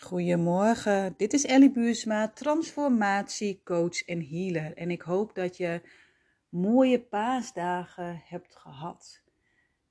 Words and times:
Goedemorgen, 0.00 1.14
dit 1.16 1.32
is 1.32 1.44
Ellie 1.44 1.70
Buursma, 1.70 2.28
transformatie, 2.28 3.60
coach 3.64 4.04
en 4.04 4.26
healer. 4.28 4.76
En 4.76 4.90
ik 4.90 5.02
hoop 5.02 5.34
dat 5.34 5.56
je 5.56 5.82
mooie 6.48 7.00
paasdagen 7.00 8.22
hebt 8.24 8.56
gehad. 8.56 9.22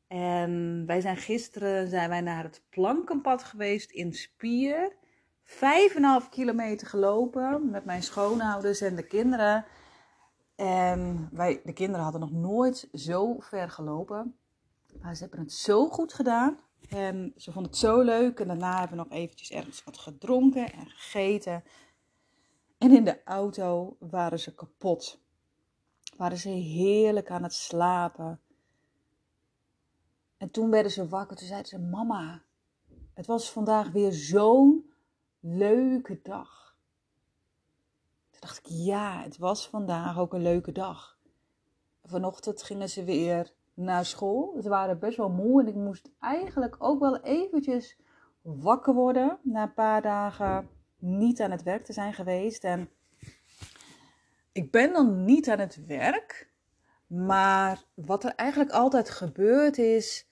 En 0.07 0.83
wij 0.85 1.01
zijn 1.01 1.17
gisteren 1.17 1.87
zijn 1.87 2.09
wij 2.09 2.21
naar 2.21 2.43
het 2.43 2.63
plankenpad 2.69 3.43
geweest 3.43 3.91
in 3.91 4.13
Spier. 4.13 4.95
Vijf 5.43 5.95
en 5.95 6.03
een 6.03 6.09
half 6.09 6.29
kilometer 6.29 6.87
gelopen 6.87 7.69
met 7.69 7.85
mijn 7.85 8.03
schoonouders 8.03 8.81
en 8.81 8.95
de 8.95 9.07
kinderen. 9.07 9.65
En 10.55 11.29
wij, 11.31 11.61
de 11.63 11.73
kinderen 11.73 12.03
hadden 12.03 12.21
nog 12.21 12.31
nooit 12.31 12.89
zo 12.93 13.35
ver 13.39 13.69
gelopen. 13.69 14.35
Maar 15.01 15.15
ze 15.15 15.21
hebben 15.21 15.39
het 15.39 15.53
zo 15.53 15.87
goed 15.87 16.13
gedaan. 16.13 16.57
En 16.89 17.33
ze 17.37 17.51
vond 17.51 17.65
het 17.65 17.77
zo 17.77 18.01
leuk. 18.01 18.39
En 18.39 18.47
daarna 18.47 18.79
hebben 18.79 18.97
we 18.97 19.03
nog 19.03 19.11
eventjes 19.11 19.51
ergens 19.51 19.83
wat 19.83 19.97
gedronken 19.97 20.73
en 20.73 20.89
gegeten. 20.89 21.63
En 22.77 22.91
in 22.91 23.03
de 23.03 23.23
auto 23.23 23.97
waren 23.99 24.39
ze 24.39 24.55
kapot. 24.55 25.19
Waren 26.17 26.37
ze 26.37 26.49
heerlijk 26.49 27.31
aan 27.31 27.43
het 27.43 27.53
slapen. 27.53 28.39
En 30.37 30.51
toen 30.51 30.69
werden 30.69 30.91
ze 30.91 31.07
wakker. 31.07 31.37
Toen 31.37 31.47
zeiden 31.47 31.69
ze: 31.69 31.79
Mama, 31.79 32.43
het 33.13 33.25
was 33.25 33.51
vandaag 33.51 33.91
weer 33.91 34.11
zo'n 34.11 34.91
leuke 35.39 36.19
dag. 36.23 36.77
Toen 38.29 38.39
dacht 38.39 38.57
ik: 38.57 38.65
Ja, 38.65 39.21
het 39.21 39.37
was 39.37 39.67
vandaag 39.67 40.17
ook 40.17 40.33
een 40.33 40.41
leuke 40.41 40.71
dag. 40.71 41.17
Vanochtend 42.03 42.63
gingen 42.63 42.89
ze 42.89 43.03
weer 43.03 43.53
naar 43.79 44.05
school. 44.05 44.57
Ze 44.61 44.69
waren 44.69 44.99
best 44.99 45.17
wel 45.17 45.29
moe 45.29 45.61
en 45.61 45.67
ik 45.67 45.75
moest 45.75 46.11
eigenlijk 46.19 46.75
ook 46.79 46.99
wel 46.99 47.21
eventjes 47.21 47.97
wakker 48.41 48.93
worden 48.93 49.39
na 49.43 49.63
een 49.63 49.73
paar 49.73 50.01
dagen 50.01 50.69
niet 50.97 51.41
aan 51.41 51.51
het 51.51 51.63
werk 51.63 51.85
te 51.85 51.93
zijn 51.93 52.13
geweest. 52.13 52.63
En 52.63 52.89
ik 54.51 54.71
ben 54.71 54.93
dan 54.93 55.23
niet 55.23 55.49
aan 55.49 55.59
het 55.59 55.85
werk, 55.85 56.51
maar 57.07 57.83
wat 57.93 58.23
er 58.23 58.35
eigenlijk 58.35 58.71
altijd 58.71 59.09
gebeurt 59.09 59.77
is, 59.77 60.27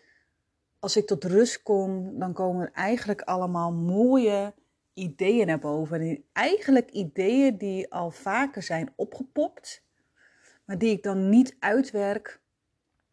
als 0.79 0.97
ik 0.97 1.07
tot 1.07 1.23
rust 1.23 1.63
kom, 1.63 2.19
dan 2.19 2.33
komen 2.33 2.61
er 2.61 2.71
eigenlijk 2.71 3.21
allemaal 3.21 3.73
mooie 3.73 4.53
ideeën 4.93 5.47
naar 5.47 5.59
boven. 5.59 6.01
En 6.01 6.23
eigenlijk 6.33 6.91
ideeën 6.91 7.57
die 7.57 7.93
al 7.93 8.11
vaker 8.11 8.63
zijn 8.63 8.93
opgepopt, 8.95 9.83
maar 10.65 10.77
die 10.77 10.91
ik 10.91 11.03
dan 11.03 11.29
niet 11.29 11.55
uitwerk 11.59 12.41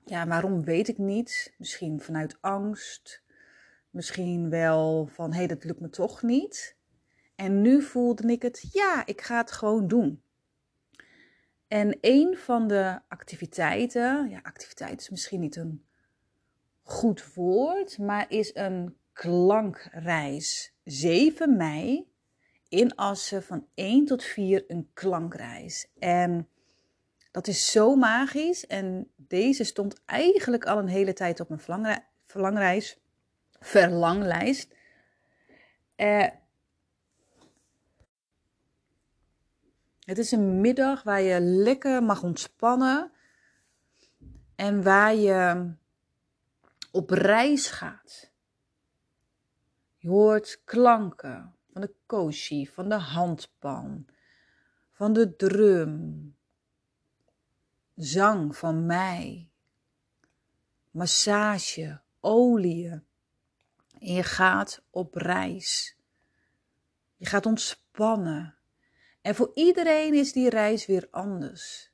ja, 0.05 0.27
waarom 0.27 0.65
weet 0.65 0.89
ik 0.89 0.99
niet. 0.99 1.55
Misschien 1.59 2.01
vanuit 2.01 2.37
angst. 2.41 3.23
Misschien 3.91 4.51
wel 4.51 5.07
van 5.07 5.31
hé, 5.31 5.39
hey, 5.39 5.47
dat 5.47 5.65
lukt 5.65 5.81
me 5.81 5.91
toch 5.91 6.23
niet. 6.23 6.77
En 7.35 7.61
nu 7.61 7.83
voelde 7.83 8.33
ik 8.33 8.43
het, 8.43 8.69
ja, 8.73 9.07
ik 9.07 9.21
ga 9.21 9.37
het 9.37 9.53
gewoon 9.53 9.89
doen. 9.89 10.23
En 11.69 11.99
een 12.01 12.37
van 12.37 12.69
de 12.69 13.01
activiteiten, 13.09 14.29
ja, 14.31 14.41
activiteit 14.43 15.01
is 15.01 15.11
misschien 15.11 15.41
niet 15.41 15.57
een 15.57 15.85
goed 16.83 17.35
woord, 17.35 17.99
maar 17.99 18.31
is 18.31 18.55
een 18.55 18.97
klankreis. 19.13 20.75
7 20.85 21.57
mei 21.57 22.09
in 22.69 22.95
Assen 22.95 23.43
van 23.43 23.67
1 23.75 24.05
tot 24.05 24.25
4 24.25 24.65
een 24.67 24.91
klankreis. 24.93 25.89
En 25.99 26.49
dat 27.35 27.47
is 27.47 27.71
zo 27.71 27.97
magisch. 27.97 28.67
En 28.67 29.11
deze 29.17 29.65
stond 29.65 30.03
eigenlijk 30.05 30.67
al 30.67 30.79
een 30.79 30.89
hele 30.89 31.13
tijd 31.13 31.41
op 31.41 31.49
mijn 31.49 31.61
verlangreis, 32.27 33.01
verlanglijst. 33.61 34.75
Eh, 35.97 36.29
het 40.01 40.19
is 40.19 40.31
een 40.33 40.61
middag 40.61 41.03
waar 41.03 41.21
je 41.21 41.41
lekker 41.41 42.03
mag 42.03 42.23
ontspannen. 42.23 43.13
En 44.57 44.83
waar 44.83 45.15
je 45.15 45.71
op 46.91 47.11
reis 47.11 47.69
gaat. 47.69 48.31
Je 49.97 50.09
hoort 50.09 50.63
klanken 50.65 51.55
van 51.73 51.81
de 51.81 51.95
koshi, 52.07 52.67
van 52.67 52.89
de 52.89 52.99
handpan, 52.99 54.07
van 54.93 55.13
de 55.13 55.37
drum, 55.37 56.34
zang 57.97 58.57
van 58.57 58.87
mij, 58.87 59.49
massage, 60.91 62.01
olie. 62.21 63.01
Je 63.99 64.23
gaat 64.23 64.83
op 64.91 65.15
reis. 65.15 65.97
Je 67.17 67.27
gaat 67.27 67.47
ontspannen. 67.47 68.55
En 69.21 69.35
voor 69.35 69.51
iedereen 69.55 70.15
is 70.15 70.33
die 70.33 70.49
reis 70.49 70.87
weer 70.87 71.09
anders. 71.11 71.93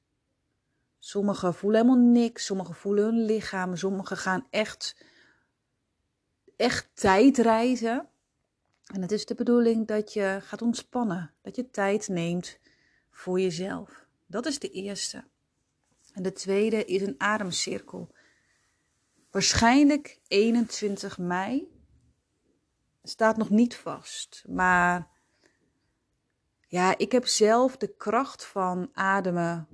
Sommigen 0.98 1.54
voelen 1.54 1.80
helemaal 1.80 2.04
niks, 2.04 2.44
sommigen 2.44 2.74
voelen 2.74 3.04
hun 3.04 3.24
lichaam, 3.24 3.76
sommigen 3.76 4.16
gaan 4.16 4.46
echt, 4.50 5.04
echt 6.56 6.90
tijdreizen. 6.94 8.08
En 8.86 9.02
het 9.02 9.12
is 9.12 9.26
de 9.26 9.34
bedoeling 9.34 9.86
dat 9.86 10.12
je 10.12 10.38
gaat 10.42 10.62
ontspannen, 10.62 11.34
dat 11.42 11.56
je 11.56 11.70
tijd 11.70 12.08
neemt 12.08 12.58
voor 13.10 13.40
jezelf. 13.40 14.06
Dat 14.26 14.46
is 14.46 14.58
de 14.58 14.70
eerste. 14.70 15.24
En 16.12 16.22
de 16.22 16.32
tweede 16.32 16.84
is 16.84 17.02
een 17.02 17.14
ademcirkel. 17.18 18.14
Waarschijnlijk 19.30 20.20
21 20.28 21.18
mei. 21.18 21.68
Staat 23.02 23.36
nog 23.36 23.50
niet 23.50 23.76
vast. 23.76 24.44
Maar 24.48 25.08
ja, 26.66 26.98
ik 26.98 27.12
heb 27.12 27.26
zelf 27.26 27.76
de 27.76 27.96
kracht 27.96 28.46
van 28.46 28.90
ademen 28.92 29.68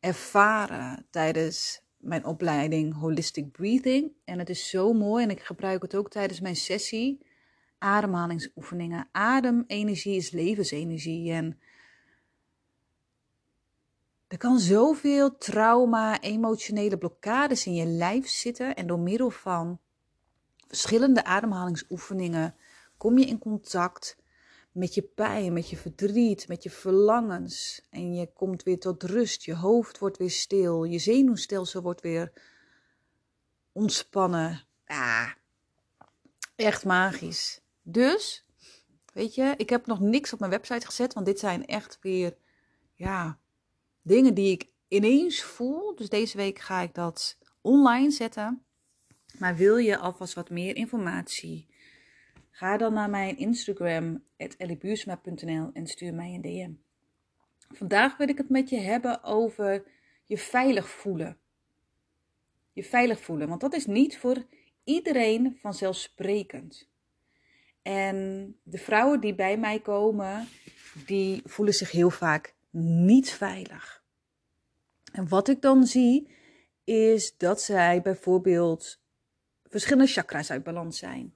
ervaren 0.00 1.06
tijdens 1.10 1.82
mijn 1.96 2.24
opleiding 2.24 2.94
Holistic 2.94 3.52
Breathing. 3.52 4.12
En 4.24 4.38
het 4.38 4.48
is 4.48 4.68
zo 4.68 4.92
mooi 4.92 5.24
en 5.24 5.30
ik 5.30 5.40
gebruik 5.40 5.82
het 5.82 5.94
ook 5.94 6.10
tijdens 6.10 6.40
mijn 6.40 6.56
sessie. 6.56 7.26
Ademhalingsoefeningen. 7.78 9.08
Ademenergie 9.12 10.16
is 10.16 10.30
levensenergie. 10.30 11.32
En 11.32 11.58
er 14.30 14.38
kan 14.38 14.58
zoveel 14.58 15.36
trauma, 15.38 16.20
emotionele 16.20 16.98
blokkades 16.98 17.66
in 17.66 17.74
je 17.74 17.86
lijf 17.86 18.28
zitten 18.28 18.74
en 18.74 18.86
door 18.86 18.98
middel 18.98 19.30
van 19.30 19.80
verschillende 20.68 21.24
ademhalingsoefeningen 21.24 22.54
kom 22.96 23.18
je 23.18 23.26
in 23.26 23.38
contact 23.38 24.16
met 24.72 24.94
je 24.94 25.02
pijn, 25.02 25.52
met 25.52 25.70
je 25.70 25.76
verdriet, 25.76 26.48
met 26.48 26.62
je 26.62 26.70
verlangens. 26.70 27.86
En 27.90 28.14
je 28.14 28.32
komt 28.32 28.62
weer 28.62 28.78
tot 28.78 29.02
rust, 29.02 29.44
je 29.44 29.54
hoofd 29.54 29.98
wordt 29.98 30.18
weer 30.18 30.30
stil, 30.30 30.84
je 30.84 30.98
zenuwstelsel 30.98 31.82
wordt 31.82 32.00
weer 32.00 32.32
ontspannen. 33.72 34.66
Ja, 34.86 35.34
echt 36.56 36.84
magisch. 36.84 37.60
Dus, 37.82 38.46
weet 39.12 39.34
je, 39.34 39.54
ik 39.56 39.70
heb 39.70 39.86
nog 39.86 40.00
niks 40.00 40.32
op 40.32 40.38
mijn 40.38 40.50
website 40.50 40.86
gezet, 40.86 41.14
want 41.14 41.26
dit 41.26 41.38
zijn 41.38 41.66
echt 41.66 41.98
weer, 42.00 42.36
ja, 42.94 43.39
dingen 44.10 44.34
die 44.34 44.50
ik 44.52 44.68
ineens 44.88 45.42
voel. 45.42 45.94
Dus 45.94 46.08
deze 46.08 46.36
week 46.36 46.58
ga 46.58 46.80
ik 46.80 46.94
dat 46.94 47.38
online 47.60 48.10
zetten. 48.10 48.64
Maar 49.38 49.56
wil 49.56 49.76
je 49.76 49.98
alvast 49.98 50.34
wat 50.34 50.50
meer 50.50 50.76
informatie? 50.76 51.68
Ga 52.50 52.76
dan 52.76 52.92
naar 52.92 53.10
mijn 53.10 53.36
Instagram, 53.36 54.24
elliebuursma.nl 54.36 55.70
en 55.72 55.86
stuur 55.86 56.14
mij 56.14 56.34
een 56.34 56.40
DM. 56.40 56.72
Vandaag 57.76 58.16
wil 58.16 58.28
ik 58.28 58.38
het 58.38 58.48
met 58.48 58.68
je 58.68 58.78
hebben 58.78 59.22
over 59.22 59.84
je 60.26 60.38
veilig 60.38 60.88
voelen. 60.88 61.38
Je 62.72 62.84
veilig 62.84 63.20
voelen, 63.20 63.48
want 63.48 63.60
dat 63.60 63.74
is 63.74 63.86
niet 63.86 64.18
voor 64.18 64.46
iedereen 64.84 65.58
vanzelfsprekend. 65.60 66.88
En 67.82 68.56
de 68.62 68.78
vrouwen 68.78 69.20
die 69.20 69.34
bij 69.34 69.58
mij 69.58 69.80
komen, 69.80 70.48
die 71.06 71.42
voelen 71.44 71.74
zich 71.74 71.90
heel 71.90 72.10
vaak 72.10 72.54
niet 72.70 73.30
veilig. 73.30 73.99
En 75.12 75.28
wat 75.28 75.48
ik 75.48 75.62
dan 75.62 75.86
zie, 75.86 76.28
is 76.84 77.36
dat 77.36 77.62
zij 77.62 78.02
bijvoorbeeld 78.02 79.00
verschillende 79.68 80.10
chakra's 80.10 80.50
uit 80.50 80.62
balans 80.62 80.98
zijn. 80.98 81.34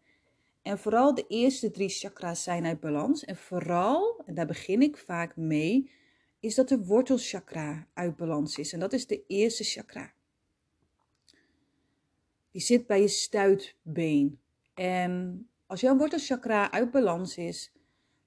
En 0.62 0.78
vooral 0.78 1.14
de 1.14 1.26
eerste 1.28 1.70
drie 1.70 1.88
chakra's 1.88 2.42
zijn 2.42 2.66
uit 2.66 2.80
balans. 2.80 3.24
En 3.24 3.36
vooral, 3.36 4.22
en 4.26 4.34
daar 4.34 4.46
begin 4.46 4.82
ik 4.82 4.96
vaak 4.96 5.36
mee, 5.36 5.90
is 6.40 6.54
dat 6.54 6.68
de 6.68 6.84
wortelchakra 6.84 7.88
uit 7.94 8.16
balans 8.16 8.58
is. 8.58 8.72
En 8.72 8.80
dat 8.80 8.92
is 8.92 9.06
de 9.06 9.26
eerste 9.26 9.64
chakra. 9.64 10.12
Die 12.50 12.62
zit 12.62 12.86
bij 12.86 13.00
je 13.00 13.08
stuitbeen. 13.08 14.40
En 14.74 15.46
als 15.66 15.80
jouw 15.80 15.96
wortelchakra 15.96 16.70
uit 16.70 16.90
balans 16.90 17.36
is, 17.36 17.72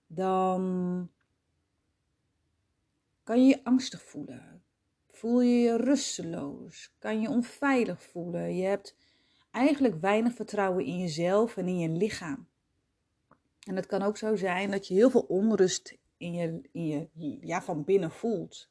dan 0.07 1.09
kan 3.23 3.41
je 3.41 3.47
je 3.47 3.63
angstig 3.63 4.03
voelen? 4.03 4.56
Voel 5.17 5.41
je 5.41 5.59
je 5.59 5.77
rusteloos? 5.77 6.93
Kan 6.99 7.21
je 7.21 7.29
onveilig 7.29 8.03
voelen? 8.03 8.55
Je 8.55 8.65
hebt 8.65 8.95
eigenlijk 9.51 10.01
weinig 10.01 10.33
vertrouwen 10.33 10.85
in 10.85 10.99
jezelf 10.99 11.57
en 11.57 11.67
in 11.67 11.79
je 11.79 11.89
lichaam. 11.89 12.47
En 13.63 13.75
het 13.75 13.85
kan 13.85 14.01
ook 14.01 14.17
zo 14.17 14.35
zijn 14.35 14.71
dat 14.71 14.87
je 14.87 14.93
heel 14.93 15.09
veel 15.09 15.25
onrust 15.27 15.97
in 16.17 16.33
je, 16.33 16.61
in 16.71 16.85
je 16.85 17.37
ja, 17.41 17.61
van 17.61 17.83
binnen 17.83 18.11
voelt. 18.11 18.69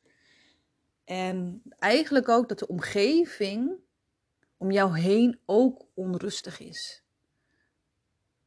En 1.04 1.62
eigenlijk 1.78 2.28
ook 2.28 2.48
dat 2.48 2.58
de 2.58 2.66
omgeving 2.66 3.72
om 4.56 4.70
jou 4.70 4.98
heen 4.98 5.40
ook 5.46 5.86
onrustig 5.94 6.60
is. 6.60 7.02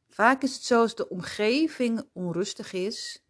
Vaak 0.08 0.42
is 0.42 0.54
het 0.54 0.62
zo 0.62 0.80
als 0.80 0.94
de 0.94 1.08
omgeving 1.08 2.08
onrustig 2.12 2.72
is, 2.72 3.24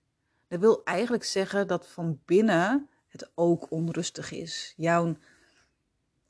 dat 0.49 0.61
wil 0.61 0.85
eigenlijk 0.85 1.25
zeggen 1.25 1.67
dat 1.67 1.89
van 1.89 2.21
binnen 2.25 2.90
het 3.11 3.31
ook 3.35 3.71
onrustig 3.71 4.33
is. 4.33 4.75
Jouw 4.77 5.17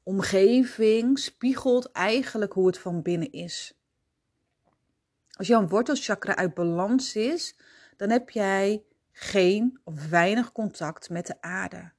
omgeving 0.03 1.19
spiegelt 1.19 1.93
eigenlijk 1.93 2.53
hoe 2.53 2.67
het 2.67 2.79
van 2.79 3.03
binnen 3.03 3.33
is. 3.33 3.75
Als 5.31 5.47
jouw 5.47 5.69
wortelchakra 5.69 6.37
uit 6.37 6.55
balans 6.55 7.17
is, 7.17 7.57
dan 7.97 8.11
heb 8.11 8.31
jij 8.31 8.85
geen 9.13 9.81
of 9.85 10.09
weinig 10.09 10.53
contact 10.53 11.11
met 11.11 11.27
de 11.27 11.41
aarde. 11.41 11.93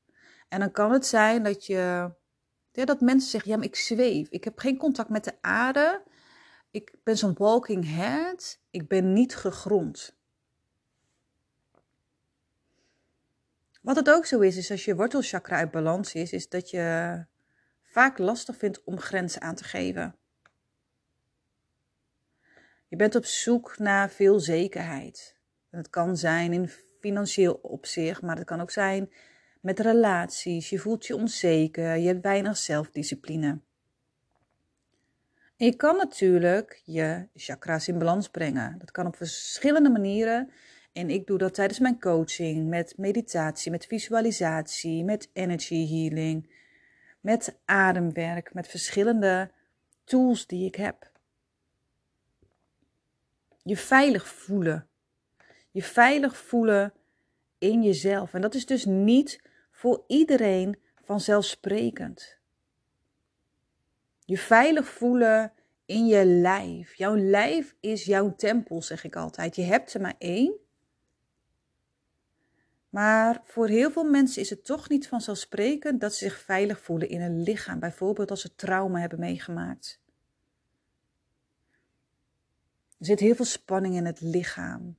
En 0.48 0.60
dan 0.60 0.72
kan 0.72 0.92
het 0.92 1.06
zijn 1.06 1.44
dat 1.44 1.66
je 1.66 2.12
dat 2.72 3.02
mensen 3.02 3.30
zeggen: 3.30 3.52
ja, 3.52 3.58
maar 3.58 3.66
ik 3.66 3.76
zweef. 3.76 4.30
Ik 4.30 4.44
heb 4.44 4.60
geen 4.60 4.78
contact 4.78 5.10
met 5.10 5.24
de 5.24 5.34
aarde. 5.42 6.04
Ik 6.72 6.94
ben 7.04 7.18
zo'n 7.18 7.36
walking 7.38 7.96
head. 7.96 8.60
Ik 8.70 8.88
ben 8.88 9.14
niet 9.14 9.36
gegrond. 9.36 10.20
Wat 13.82 13.96
het 13.96 14.10
ook 14.10 14.26
zo 14.26 14.40
is, 14.40 14.58
is 14.58 14.72
als 14.72 14.86
je 14.86 14.96
wortelchakra 14.96 15.56
uit 15.56 15.72
balans 15.72 16.14
is, 16.14 16.32
is 16.32 16.50
dat 16.50 16.70
je 16.70 17.26
vaak 17.82 18.18
lastig 18.18 18.58
vindt 18.58 18.84
om 18.84 19.00
grenzen 19.00 19.42
aan 19.42 19.56
te 19.56 19.64
geven. 19.64 20.16
Je 22.88 22.96
bent 22.96 23.16
op 23.16 23.26
zoek 23.26 23.78
naar 23.78 24.10
veel 24.10 24.40
zekerheid. 24.40 25.36
Het 25.70 25.90
kan 25.90 26.18
zijn 26.18 26.54
in 26.54 26.70
financieel 27.00 27.54
opzicht, 27.54 28.22
maar 28.22 28.36
het 28.36 28.46
kan 28.46 28.62
ook 28.62 28.72
zijn 28.72 29.12
met 29.62 29.80
relaties. 29.80 30.70
Je 30.70 30.80
voelt 30.80 31.06
je 31.06 31.16
onzeker, 31.16 31.96
je 31.96 32.08
hebt 32.08 32.24
weinig 32.24 32.58
zelfdiscipline. 32.58 33.60
Je 35.56 35.76
kan 35.76 35.98
natuurlijk 35.98 36.82
je 36.86 37.28
chakra's 37.36 37.88
in 37.88 37.98
balans 37.98 38.30
brengen. 38.30 38.76
Dat 38.80 38.92
kan 38.92 39.06
op 39.06 39.16
verschillende 39.16 39.90
manieren. 39.90 40.52
En 40.94 41.10
ik 41.10 41.28
doe 41.28 41.38
dat 41.38 41.54
tijdens 41.54 41.80
mijn 41.80 42.00
coaching 42.00 42.68
met 42.68 42.98
meditatie, 42.98 43.72
met 43.72 43.86
visualisatie, 43.86 45.04
met 45.04 45.30
energy 45.34 45.88
healing, 45.88 46.50
met 47.22 47.60
ademwerk, 47.66 48.54
met 48.54 48.68
verschillende 48.68 49.52
tools 50.04 50.48
die 50.48 50.66
ik 50.66 50.76
heb. 50.76 51.12
Je 53.64 53.78
veilig 53.78 54.28
voelen. 54.28 54.88
Je 55.72 55.84
veilig 55.84 56.38
voelen 56.38 56.94
in 57.58 57.84
jezelf. 57.84 58.34
En 58.34 58.42
dat 58.42 58.56
is 58.56 58.66
dus 58.66 58.86
niet 58.86 59.42
voor 59.72 60.04
iedereen 60.08 60.80
vanzelfsprekend. 61.04 62.38
Je 64.26 64.38
veilig 64.38 64.88
voelen 64.88 65.54
in 65.86 66.06
je 66.06 66.26
lijf. 66.26 66.96
Jouw 66.96 67.16
lijf 67.16 67.76
is 67.80 68.06
jouw 68.06 68.36
tempel, 68.36 68.82
zeg 68.82 69.04
ik 69.04 69.16
altijd. 69.16 69.56
Je 69.56 69.64
hebt 69.64 69.94
er 69.94 70.02
maar 70.02 70.16
één. 70.18 70.60
Maar 72.92 73.42
voor 73.44 73.68
heel 73.68 73.92
veel 73.92 74.04
mensen 74.04 74.42
is 74.42 74.50
het 74.50 74.66
toch 74.66 74.90
niet 74.90 75.08
vanzelfsprekend 75.08 76.02
dat 76.02 76.14
ze 76.14 76.26
zich 76.26 76.40
veilig 76.40 76.82
voelen 76.82 77.10
in 77.10 77.22
een 77.22 77.44
lichaam. 77.44 77.80
Bijvoorbeeld 77.80 78.30
als 78.30 78.42
ze 78.42 78.56
trauma 78.56 79.00
hebben 79.00 79.20
meegemaakt. 79.20 80.00
Er 82.98 83.06
zit 83.06 83.20
heel 83.20 83.36
veel 83.36 83.46
spanning 83.46 83.96
in 83.96 84.06
het 84.06 84.22
lichaam. 84.22 84.98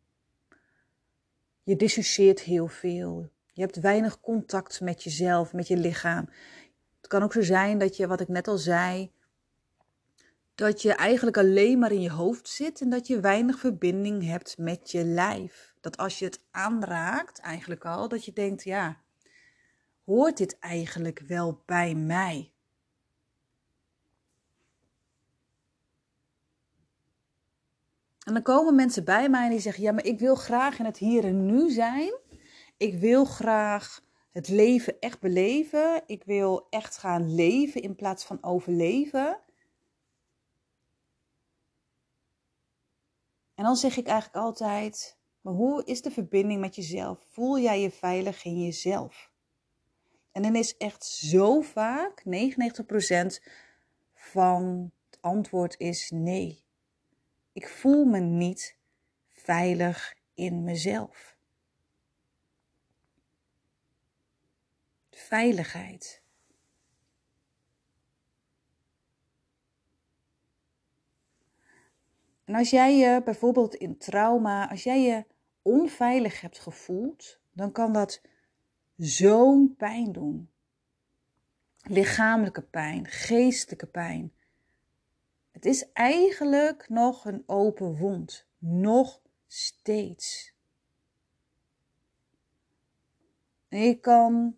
Je 1.62 1.76
dissocieert 1.76 2.40
heel 2.40 2.66
veel. 2.66 3.30
Je 3.52 3.60
hebt 3.60 3.80
weinig 3.80 4.20
contact 4.20 4.80
met 4.80 5.02
jezelf, 5.02 5.52
met 5.52 5.68
je 5.68 5.76
lichaam. 5.76 6.28
Het 6.96 7.06
kan 7.06 7.22
ook 7.22 7.32
zo 7.32 7.42
zijn 7.42 7.78
dat 7.78 7.96
je, 7.96 8.06
wat 8.06 8.20
ik 8.20 8.28
net 8.28 8.48
al 8.48 8.58
zei, 8.58 9.12
dat 10.54 10.82
je 10.82 10.92
eigenlijk 10.92 11.36
alleen 11.36 11.78
maar 11.78 11.92
in 11.92 12.00
je 12.00 12.10
hoofd 12.10 12.48
zit 12.48 12.80
en 12.80 12.90
dat 12.90 13.06
je 13.06 13.20
weinig 13.20 13.58
verbinding 13.58 14.24
hebt 14.24 14.58
met 14.58 14.90
je 14.90 15.04
lijf. 15.04 15.71
Dat 15.82 15.96
als 15.96 16.18
je 16.18 16.24
het 16.24 16.40
aanraakt, 16.50 17.38
eigenlijk 17.38 17.84
al, 17.84 18.08
dat 18.08 18.24
je 18.24 18.32
denkt, 18.32 18.64
ja, 18.64 19.00
hoort 20.04 20.36
dit 20.36 20.58
eigenlijk 20.58 21.20
wel 21.20 21.62
bij 21.66 21.94
mij? 21.94 22.52
En 28.24 28.32
dan 28.32 28.42
komen 28.42 28.74
mensen 28.74 29.04
bij 29.04 29.28
mij 29.28 29.44
en 29.44 29.50
die 29.50 29.60
zeggen: 29.60 29.82
Ja, 29.82 29.92
maar 29.92 30.04
ik 30.04 30.18
wil 30.18 30.34
graag 30.34 30.78
in 30.78 30.84
het 30.84 30.98
hier 30.98 31.24
en 31.24 31.46
nu 31.46 31.70
zijn. 31.70 32.18
Ik 32.76 32.98
wil 32.98 33.24
graag 33.24 34.04
het 34.30 34.48
leven 34.48 35.00
echt 35.00 35.20
beleven. 35.20 36.02
Ik 36.06 36.24
wil 36.24 36.66
echt 36.70 36.96
gaan 36.96 37.34
leven 37.34 37.82
in 37.82 37.94
plaats 37.94 38.24
van 38.24 38.42
overleven. 38.42 39.40
En 43.54 43.64
dan 43.64 43.76
zeg 43.76 43.96
ik 43.96 44.06
eigenlijk 44.06 44.44
altijd: 44.44 45.20
Maar 45.42 45.54
hoe 45.54 45.84
is 45.84 46.02
de 46.02 46.10
verbinding 46.10 46.60
met 46.60 46.76
jezelf? 46.76 47.26
Voel 47.28 47.58
jij 47.58 47.80
je 47.80 47.90
veilig 47.90 48.44
in 48.44 48.62
jezelf? 48.64 49.30
En 50.32 50.42
dan 50.42 50.56
is 50.56 50.76
echt 50.76 51.04
zo 51.04 51.60
vaak, 51.60 52.22
99% 52.24 53.42
van 54.14 54.92
het 55.10 55.18
antwoord 55.20 55.74
is 55.78 56.10
nee. 56.10 56.64
Ik 57.52 57.68
voel 57.68 58.04
me 58.04 58.18
niet 58.18 58.76
veilig 59.28 60.14
in 60.34 60.64
mezelf. 60.64 61.36
Veiligheid. 65.10 66.21
En 72.44 72.54
als 72.54 72.70
jij 72.70 72.96
je 72.96 73.22
bijvoorbeeld 73.24 73.74
in 73.74 73.98
trauma, 73.98 74.70
als 74.70 74.82
jij 74.82 75.02
je 75.02 75.24
onveilig 75.62 76.40
hebt 76.40 76.58
gevoeld, 76.58 77.40
dan 77.52 77.72
kan 77.72 77.92
dat 77.92 78.20
zo'n 78.96 79.74
pijn 79.76 80.12
doen. 80.12 80.50
Lichamelijke 81.82 82.62
pijn, 82.62 83.06
geestelijke 83.06 83.86
pijn. 83.86 84.32
Het 85.50 85.66
is 85.66 85.92
eigenlijk 85.92 86.88
nog 86.88 87.24
een 87.24 87.42
open 87.46 87.96
wond. 87.96 88.46
Nog 88.58 89.20
steeds. 89.46 90.54
En 93.68 93.80
je 93.80 94.00
kan 94.00 94.56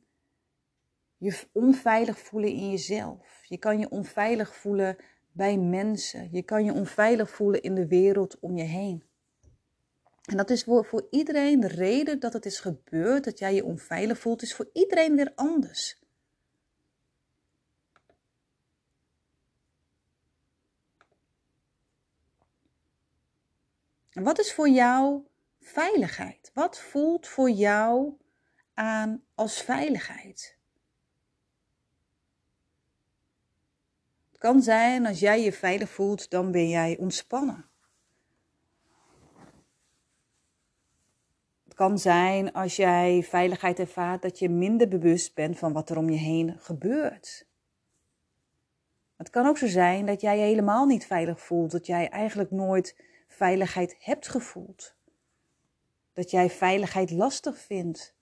je 1.16 1.48
onveilig 1.52 2.18
voelen 2.18 2.50
in 2.50 2.70
jezelf. 2.70 3.44
Je 3.44 3.58
kan 3.58 3.78
je 3.78 3.90
onveilig 3.90 4.54
voelen 4.56 4.96
bij 5.34 5.58
mensen. 5.58 6.28
Je 6.32 6.42
kan 6.42 6.64
je 6.64 6.72
onveilig 6.72 7.30
voelen 7.30 7.62
in 7.62 7.74
de 7.74 7.86
wereld 7.86 8.38
om 8.40 8.56
je 8.56 8.64
heen. 8.64 9.04
En 10.24 10.36
dat 10.36 10.50
is 10.50 10.64
voor, 10.64 10.84
voor 10.84 11.06
iedereen 11.10 11.60
de 11.60 11.68
reden 11.68 12.20
dat 12.20 12.32
het 12.32 12.46
is 12.46 12.60
gebeurd, 12.60 13.24
dat 13.24 13.38
jij 13.38 13.54
je 13.54 13.64
onveilig 13.64 14.18
voelt, 14.18 14.42
is 14.42 14.54
voor 14.54 14.70
iedereen 14.72 15.16
weer 15.16 15.32
anders. 15.34 16.02
En 24.10 24.22
wat 24.22 24.38
is 24.38 24.52
voor 24.52 24.68
jou 24.68 25.26
veiligheid? 25.60 26.50
Wat 26.54 26.80
voelt 26.80 27.28
voor 27.28 27.50
jou 27.50 28.16
aan 28.74 29.24
als 29.34 29.62
veiligheid? 29.62 30.53
Kan 34.44 34.62
zijn 34.62 35.06
als 35.06 35.20
jij 35.20 35.42
je 35.42 35.52
veilig 35.52 35.90
voelt, 35.90 36.30
dan 36.30 36.50
ben 36.50 36.68
jij 36.68 36.96
ontspannen. 36.98 37.68
Het 41.64 41.74
kan 41.74 41.98
zijn 41.98 42.52
als 42.52 42.76
jij 42.76 43.22
veiligheid 43.22 43.78
ervaart 43.78 44.22
dat 44.22 44.38
je 44.38 44.48
minder 44.48 44.88
bewust 44.88 45.34
bent 45.34 45.58
van 45.58 45.72
wat 45.72 45.90
er 45.90 45.96
om 45.96 46.10
je 46.10 46.16
heen 46.16 46.56
gebeurt. 46.58 47.46
Het 49.16 49.30
kan 49.30 49.46
ook 49.46 49.58
zo 49.58 49.66
zijn 49.66 50.06
dat 50.06 50.20
jij 50.20 50.38
je 50.38 50.44
helemaal 50.44 50.86
niet 50.86 51.06
veilig 51.06 51.40
voelt, 51.40 51.70
dat 51.70 51.86
jij 51.86 52.08
eigenlijk 52.08 52.50
nooit 52.50 52.96
veiligheid 53.28 53.96
hebt 53.98 54.28
gevoeld. 54.28 54.96
Dat 56.12 56.30
jij 56.30 56.50
veiligheid 56.50 57.10
lastig 57.10 57.58
vindt. 57.58 58.13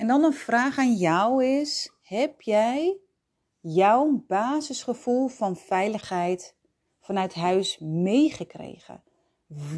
En 0.00 0.06
dan 0.06 0.24
een 0.24 0.32
vraag 0.32 0.78
aan 0.78 0.94
jou 0.94 1.44
is: 1.44 1.92
heb 2.02 2.40
jij 2.40 2.96
jouw 3.60 4.24
basisgevoel 4.26 5.28
van 5.28 5.56
veiligheid 5.56 6.56
vanuit 7.00 7.34
huis 7.34 7.78
meegekregen? 7.78 9.02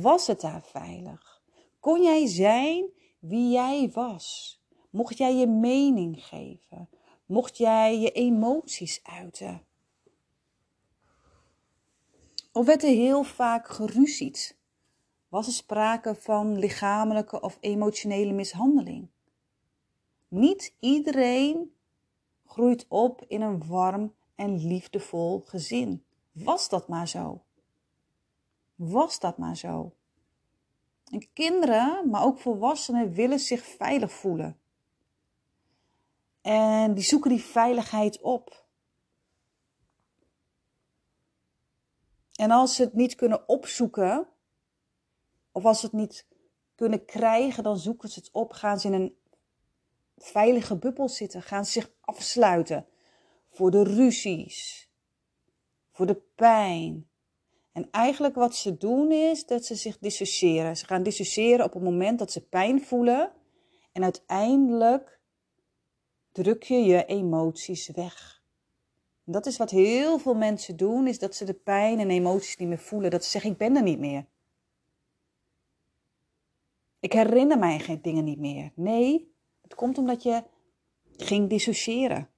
Was 0.01 0.27
het 0.27 0.41
daar 0.41 0.63
veilig? 0.63 1.43
Kon 1.81 2.03
jij 2.03 2.27
zijn 2.27 2.85
wie 3.19 3.51
jij 3.51 3.91
was. 3.93 4.61
Mocht 4.91 5.19
jij 5.19 5.35
je 5.35 5.47
mening 5.47 6.27
geven? 6.27 6.89
Mocht 7.27 7.57
jij 7.57 7.99
je 7.99 8.13
emoties 8.13 9.01
uiten? 9.03 9.63
Of 12.53 12.67
werd 12.67 12.83
er 12.83 12.89
heel 12.89 13.23
vaak 13.23 13.69
geruzied? 13.69 14.59
Was 15.29 15.47
er 15.47 15.53
sprake 15.53 16.15
van 16.15 16.59
lichamelijke 16.59 17.41
of 17.41 17.59
emotionele 17.61 18.33
mishandeling? 18.33 19.12
Niet 20.33 20.75
iedereen 20.79 21.75
groeit 22.47 22.87
op 22.89 23.25
in 23.29 23.41
een 23.41 23.67
warm 23.67 24.15
en 24.35 24.67
liefdevol 24.67 25.41
gezin. 25.41 26.05
Was 26.31 26.69
dat 26.69 26.89
maar 26.89 27.09
zo? 27.09 27.43
Was 28.75 29.19
dat 29.19 29.39
maar 29.39 29.57
zo? 29.57 29.95
En 31.05 31.33
kinderen, 31.33 32.11
maar 32.11 32.25
ook 32.25 32.39
volwassenen, 32.39 33.13
willen 33.13 33.39
zich 33.39 33.65
veilig 33.65 34.13
voelen. 34.13 34.59
En 36.41 36.95
die 36.95 37.05
zoeken 37.05 37.31
die 37.31 37.43
veiligheid 37.43 38.21
op. 38.21 38.67
En 42.33 42.51
als 42.51 42.75
ze 42.75 42.83
het 42.83 42.95
niet 42.95 43.15
kunnen 43.15 43.49
opzoeken, 43.49 44.29
of 45.51 45.65
als 45.65 45.81
ze 45.81 45.87
het 45.87 45.95
niet 45.95 46.27
kunnen 46.75 47.05
krijgen, 47.05 47.63
dan 47.63 47.79
zoeken 47.79 48.09
ze 48.09 48.19
het 48.19 48.31
op. 48.33 48.53
Gaan 48.53 48.81
ze 48.81 48.87
in 48.87 48.93
een 48.93 49.21
veilige 50.17 50.77
bubbel 50.77 51.09
zitten. 51.09 51.43
Gaan 51.43 51.65
zich 51.65 51.93
afsluiten 52.01 52.87
voor 53.51 53.71
de 53.71 53.83
ruzies, 53.83 54.89
voor 55.91 56.07
de 56.07 56.23
pijn. 56.35 57.11
En 57.73 57.89
eigenlijk 57.91 58.35
wat 58.35 58.55
ze 58.55 58.77
doen 58.77 59.13
is 59.13 59.47
dat 59.47 59.65
ze 59.65 59.75
zich 59.75 59.99
dissociëren. 59.99 60.77
Ze 60.77 60.87
gaan 60.87 61.03
dissociëren 61.03 61.65
op 61.65 61.73
het 61.73 61.83
moment 61.83 62.19
dat 62.19 62.33
ze 62.33 62.47
pijn 62.47 62.83
voelen. 62.83 63.33
En 63.93 64.03
uiteindelijk 64.03 65.21
druk 66.33 66.63
je 66.63 66.85
je 66.85 67.05
emoties 67.05 67.89
weg. 67.89 68.43
En 69.25 69.33
dat 69.33 69.47
is 69.47 69.57
wat 69.57 69.71
heel 69.71 70.19
veel 70.19 70.35
mensen 70.35 70.77
doen, 70.77 71.07
is 71.07 71.19
dat 71.19 71.35
ze 71.35 71.45
de 71.45 71.55
pijn 71.55 71.99
en 71.99 72.11
emoties 72.11 72.57
niet 72.57 72.69
meer 72.69 72.79
voelen. 72.79 73.11
Dat 73.11 73.25
ze 73.25 73.31
zeggen, 73.31 73.51
ik 73.51 73.57
ben 73.57 73.77
er 73.77 73.83
niet 73.83 73.99
meer. 73.99 74.27
Ik 77.01 77.13
herinner 77.13 77.59
mij 77.59 77.79
geen 77.79 78.03
dingen 78.03 78.25
niet 78.25 78.39
meer. 78.39 78.73
Nee, 78.75 79.32
het 79.73 79.81
komt 79.81 79.99
omdat 79.99 80.23
je 80.23 80.43
ging 81.17 81.49
dissociëren. 81.49 82.31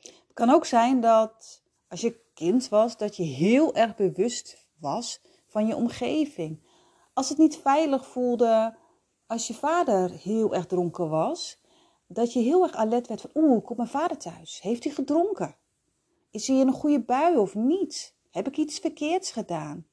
Het 0.00 0.34
kan 0.34 0.50
ook 0.50 0.64
zijn 0.64 1.00
dat 1.00 1.62
als 1.88 2.00
je 2.00 2.20
kind 2.34 2.68
was, 2.68 2.96
dat 2.96 3.16
je 3.16 3.22
heel 3.22 3.74
erg 3.74 3.96
bewust 3.96 4.68
was 4.78 5.20
van 5.46 5.66
je 5.66 5.76
omgeving. 5.76 6.62
Als 7.12 7.28
het 7.28 7.38
niet 7.38 7.56
veilig 7.56 8.06
voelde, 8.06 8.76
als 9.26 9.46
je 9.46 9.54
vader 9.54 10.10
heel 10.10 10.54
erg 10.54 10.66
dronken 10.66 11.08
was, 11.08 11.60
dat 12.06 12.32
je 12.32 12.40
heel 12.40 12.62
erg 12.62 12.72
alert 12.72 13.06
werd 13.06 13.20
van, 13.20 13.30
oeh, 13.34 13.64
komt 13.64 13.78
mijn 13.78 13.88
vader 13.88 14.18
thuis? 14.18 14.60
Heeft 14.60 14.84
hij 14.84 14.92
gedronken? 14.92 15.56
Is 16.30 16.46
hij 16.46 16.56
in 16.56 16.66
een 16.66 16.72
goede 16.72 17.02
bui 17.02 17.36
of 17.36 17.54
niet? 17.54 18.14
Heb 18.30 18.46
ik 18.46 18.56
iets 18.56 18.78
verkeerds 18.78 19.30
gedaan? 19.30 19.89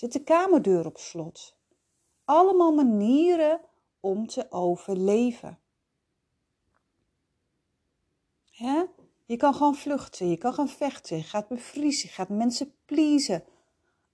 Zit 0.00 0.12
de 0.12 0.22
kamerdeur 0.22 0.86
op 0.86 0.98
slot? 0.98 1.56
Allemaal 2.24 2.72
manieren 2.72 3.60
om 4.00 4.26
te 4.26 4.50
overleven. 4.50 5.58
Je 9.26 9.36
kan 9.36 9.54
gewoon 9.54 9.74
vluchten, 9.74 10.28
je 10.28 10.36
kan 10.36 10.54
gaan 10.54 10.68
vechten, 10.68 11.16
je 11.16 11.22
gaat 11.22 11.48
bevriezen, 11.48 12.08
je 12.08 12.14
gaat 12.14 12.28
mensen 12.28 12.74
pleasen. 12.84 13.44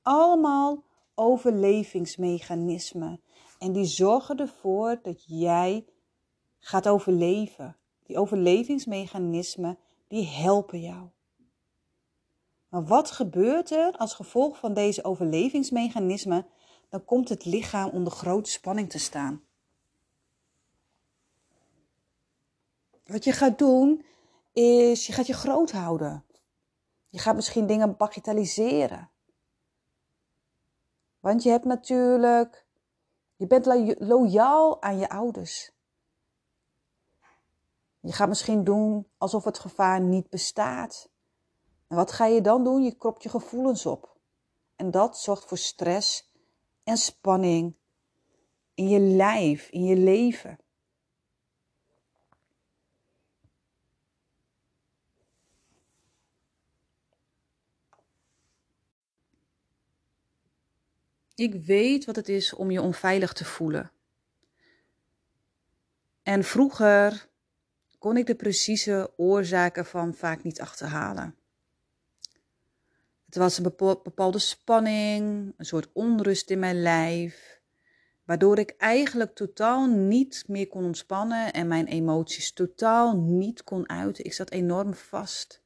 Allemaal 0.02 0.84
overlevingsmechanismen. 1.14 3.20
En 3.58 3.72
die 3.72 3.84
zorgen 3.84 4.36
ervoor 4.36 4.98
dat 5.02 5.24
jij 5.26 5.84
gaat 6.58 6.88
overleven. 6.88 7.76
Die 8.02 8.18
overlevingsmechanismen, 8.18 9.78
die 10.08 10.26
helpen 10.26 10.80
jou. 10.80 11.08
Maar 12.76 12.84
wat 12.84 13.10
gebeurt 13.10 13.70
er 13.70 13.96
als 13.96 14.14
gevolg 14.14 14.58
van 14.58 14.74
deze 14.74 15.04
overlevingsmechanismen? 15.04 16.46
Dan 16.88 17.04
komt 17.04 17.28
het 17.28 17.44
lichaam 17.44 17.90
onder 17.90 18.12
grote 18.12 18.50
spanning 18.50 18.90
te 18.90 18.98
staan. 18.98 19.42
Wat 23.04 23.24
je 23.24 23.32
gaat 23.32 23.58
doen, 23.58 24.04
is 24.52 25.06
je 25.06 25.12
gaat 25.12 25.26
je 25.26 25.32
groot 25.32 25.72
houden. 25.72 26.24
Je 27.08 27.18
gaat 27.18 27.34
misschien 27.34 27.66
dingen 27.66 27.96
bagatelliseren. 27.96 29.10
Want 31.20 31.42
je 31.42 31.50
hebt 31.50 31.64
natuurlijk, 31.64 32.66
je 33.36 33.46
bent 33.46 33.66
loyaal 33.98 34.82
aan 34.82 34.98
je 34.98 35.08
ouders. 35.08 35.72
Je 38.00 38.12
gaat 38.12 38.28
misschien 38.28 38.64
doen 38.64 39.06
alsof 39.18 39.44
het 39.44 39.58
gevaar 39.58 40.00
niet 40.00 40.30
bestaat. 40.30 41.14
En 41.86 41.96
wat 41.96 42.12
ga 42.12 42.26
je 42.26 42.40
dan 42.40 42.64
doen? 42.64 42.82
Je 42.82 42.96
kropt 42.96 43.22
je 43.22 43.28
gevoelens 43.28 43.86
op. 43.86 44.16
En 44.76 44.90
dat 44.90 45.18
zorgt 45.18 45.44
voor 45.44 45.58
stress 45.58 46.32
en 46.84 46.96
spanning 46.96 47.76
in 48.74 48.88
je 48.88 49.00
lijf, 49.00 49.68
in 49.68 49.84
je 49.84 49.96
leven. 49.96 50.58
Ik 61.34 61.54
weet 61.54 62.04
wat 62.04 62.16
het 62.16 62.28
is 62.28 62.54
om 62.54 62.70
je 62.70 62.82
onveilig 62.82 63.32
te 63.32 63.44
voelen. 63.44 63.90
En 66.22 66.44
vroeger 66.44 67.28
kon 67.98 68.16
ik 68.16 68.26
de 68.26 68.34
precieze 68.34 69.12
oorzaken 69.16 69.86
van 69.86 70.14
vaak 70.14 70.42
niet 70.42 70.60
achterhalen. 70.60 71.36
Het 73.36 73.44
was 73.44 73.56
een 73.56 73.98
bepaalde 74.02 74.38
spanning, 74.38 75.54
een 75.56 75.64
soort 75.64 75.88
onrust 75.92 76.50
in 76.50 76.58
mijn 76.58 76.82
lijf, 76.82 77.60
waardoor 78.24 78.58
ik 78.58 78.74
eigenlijk 78.78 79.34
totaal 79.34 79.86
niet 79.86 80.44
meer 80.46 80.68
kon 80.68 80.84
ontspannen 80.84 81.52
en 81.52 81.68
mijn 81.68 81.86
emoties 81.86 82.52
totaal 82.52 83.16
niet 83.16 83.64
kon 83.64 83.88
uiten. 83.88 84.24
Ik 84.24 84.32
zat 84.32 84.50
enorm 84.50 84.94
vast. 84.94 85.62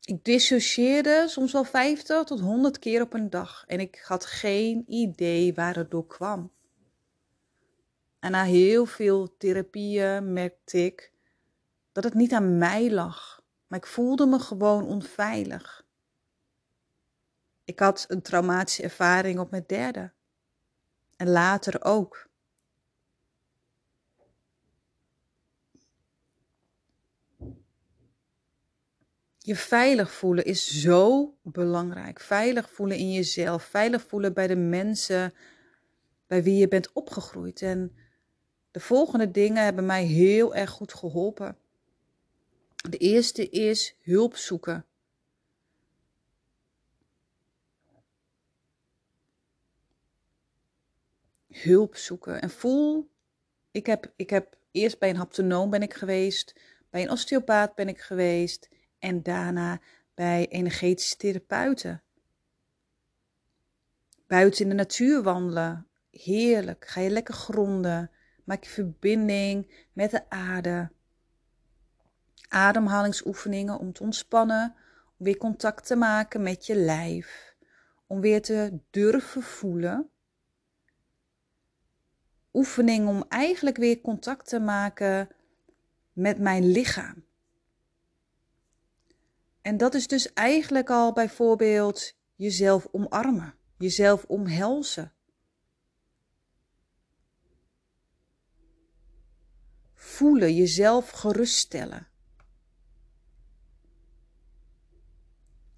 Ik 0.00 0.24
dissocieerde 0.24 1.24
soms 1.28 1.52
wel 1.52 1.64
50 1.64 2.24
tot 2.24 2.40
100 2.40 2.78
keer 2.78 3.02
op 3.02 3.12
een 3.12 3.30
dag 3.30 3.64
en 3.66 3.80
ik 3.80 4.02
had 4.04 4.26
geen 4.26 4.84
idee 4.86 5.54
waar 5.54 5.76
het 5.76 5.90
door 5.90 6.06
kwam. 6.06 6.50
En 8.18 8.30
na 8.30 8.44
heel 8.44 8.86
veel 8.86 9.36
therapieën 9.36 10.32
merkte 10.32 10.84
ik 10.84 11.12
dat 11.92 12.04
het 12.04 12.14
niet 12.14 12.32
aan 12.32 12.58
mij 12.58 12.90
lag, 12.90 13.35
maar 13.66 13.78
ik 13.78 13.86
voelde 13.86 14.26
me 14.26 14.38
gewoon 14.38 14.86
onveilig. 14.86 15.84
Ik 17.64 17.78
had 17.78 18.04
een 18.08 18.22
traumatische 18.22 18.82
ervaring 18.82 19.38
op 19.38 19.50
mijn 19.50 19.64
derde 19.66 20.12
en 21.16 21.28
later 21.28 21.84
ook. 21.84 22.28
Je 29.38 29.56
veilig 29.56 30.12
voelen 30.12 30.44
is 30.44 30.80
zo 30.80 31.34
belangrijk. 31.42 32.20
Veilig 32.20 32.70
voelen 32.70 32.96
in 32.96 33.12
jezelf, 33.12 33.62
veilig 33.62 34.06
voelen 34.06 34.34
bij 34.34 34.46
de 34.46 34.56
mensen 34.56 35.34
bij 36.26 36.42
wie 36.42 36.56
je 36.56 36.68
bent 36.68 36.92
opgegroeid. 36.92 37.62
En 37.62 37.96
de 38.70 38.80
volgende 38.80 39.30
dingen 39.30 39.64
hebben 39.64 39.86
mij 39.86 40.04
heel 40.04 40.54
erg 40.54 40.70
goed 40.70 40.94
geholpen. 40.94 41.58
De 42.90 42.98
eerste 42.98 43.48
is 43.48 43.96
hulp 44.00 44.36
zoeken. 44.36 44.86
Hulp 51.48 51.96
zoeken. 51.96 52.40
En 52.40 52.50
voel, 52.50 53.10
ik 53.70 53.86
heb, 53.86 54.12
ik 54.16 54.30
heb 54.30 54.56
eerst 54.70 54.98
bij 54.98 55.10
een 55.10 55.16
haptonoom 55.16 55.70
ben 55.70 55.82
ik 55.82 55.94
geweest, 55.94 56.60
bij 56.90 57.02
een 57.02 57.10
osteopaat 57.10 57.74
ben 57.74 57.88
ik 57.88 58.00
geweest 58.00 58.68
en 58.98 59.22
daarna 59.22 59.80
bij 60.14 60.48
energetische 60.48 61.16
therapeuten. 61.16 62.02
Buiten 64.26 64.62
in 64.62 64.68
de 64.68 64.74
natuur 64.74 65.22
wandelen, 65.22 65.88
heerlijk. 66.10 66.86
Ga 66.86 67.00
je 67.00 67.10
lekker 67.10 67.34
gronden, 67.34 68.10
maak 68.44 68.64
je 68.64 68.70
verbinding 68.70 69.86
met 69.92 70.10
de 70.10 70.30
aarde. 70.30 70.94
Ademhalingsoefeningen 72.48 73.78
om 73.78 73.92
te 73.92 74.02
ontspannen, 74.02 74.74
om 75.18 75.24
weer 75.24 75.36
contact 75.36 75.86
te 75.86 75.96
maken 75.96 76.42
met 76.42 76.66
je 76.66 76.74
lijf, 76.74 77.54
om 78.06 78.20
weer 78.20 78.42
te 78.42 78.78
durven 78.90 79.42
voelen. 79.42 80.10
Oefening 82.52 83.08
om 83.08 83.24
eigenlijk 83.28 83.76
weer 83.76 84.00
contact 84.00 84.48
te 84.48 84.60
maken 84.60 85.28
met 86.12 86.38
mijn 86.38 86.70
lichaam. 86.70 87.24
En 89.62 89.76
dat 89.76 89.94
is 89.94 90.06
dus 90.06 90.32
eigenlijk 90.32 90.90
al 90.90 91.12
bijvoorbeeld 91.12 92.16
jezelf 92.34 92.88
omarmen, 92.90 93.54
jezelf 93.76 94.24
omhelzen. 94.24 95.12
Voelen, 99.94 100.54
jezelf 100.54 101.10
geruststellen. 101.10 102.08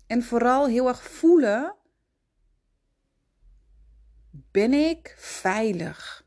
En 0.09 0.23
vooral 0.23 0.67
heel 0.67 0.89
erg 0.89 1.03
voelen, 1.03 1.77
ben 4.31 4.73
ik 4.73 5.15
veilig? 5.19 6.27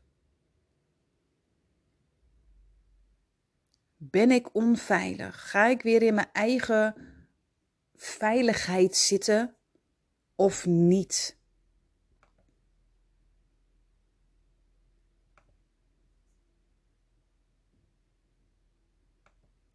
Ben 3.96 4.30
ik 4.30 4.54
onveilig? 4.54 5.50
Ga 5.50 5.66
ik 5.66 5.82
weer 5.82 6.02
in 6.02 6.14
mijn 6.14 6.32
eigen 6.32 6.94
veiligheid 7.94 8.96
zitten 8.96 9.56
of 10.34 10.66
niet? 10.66 11.38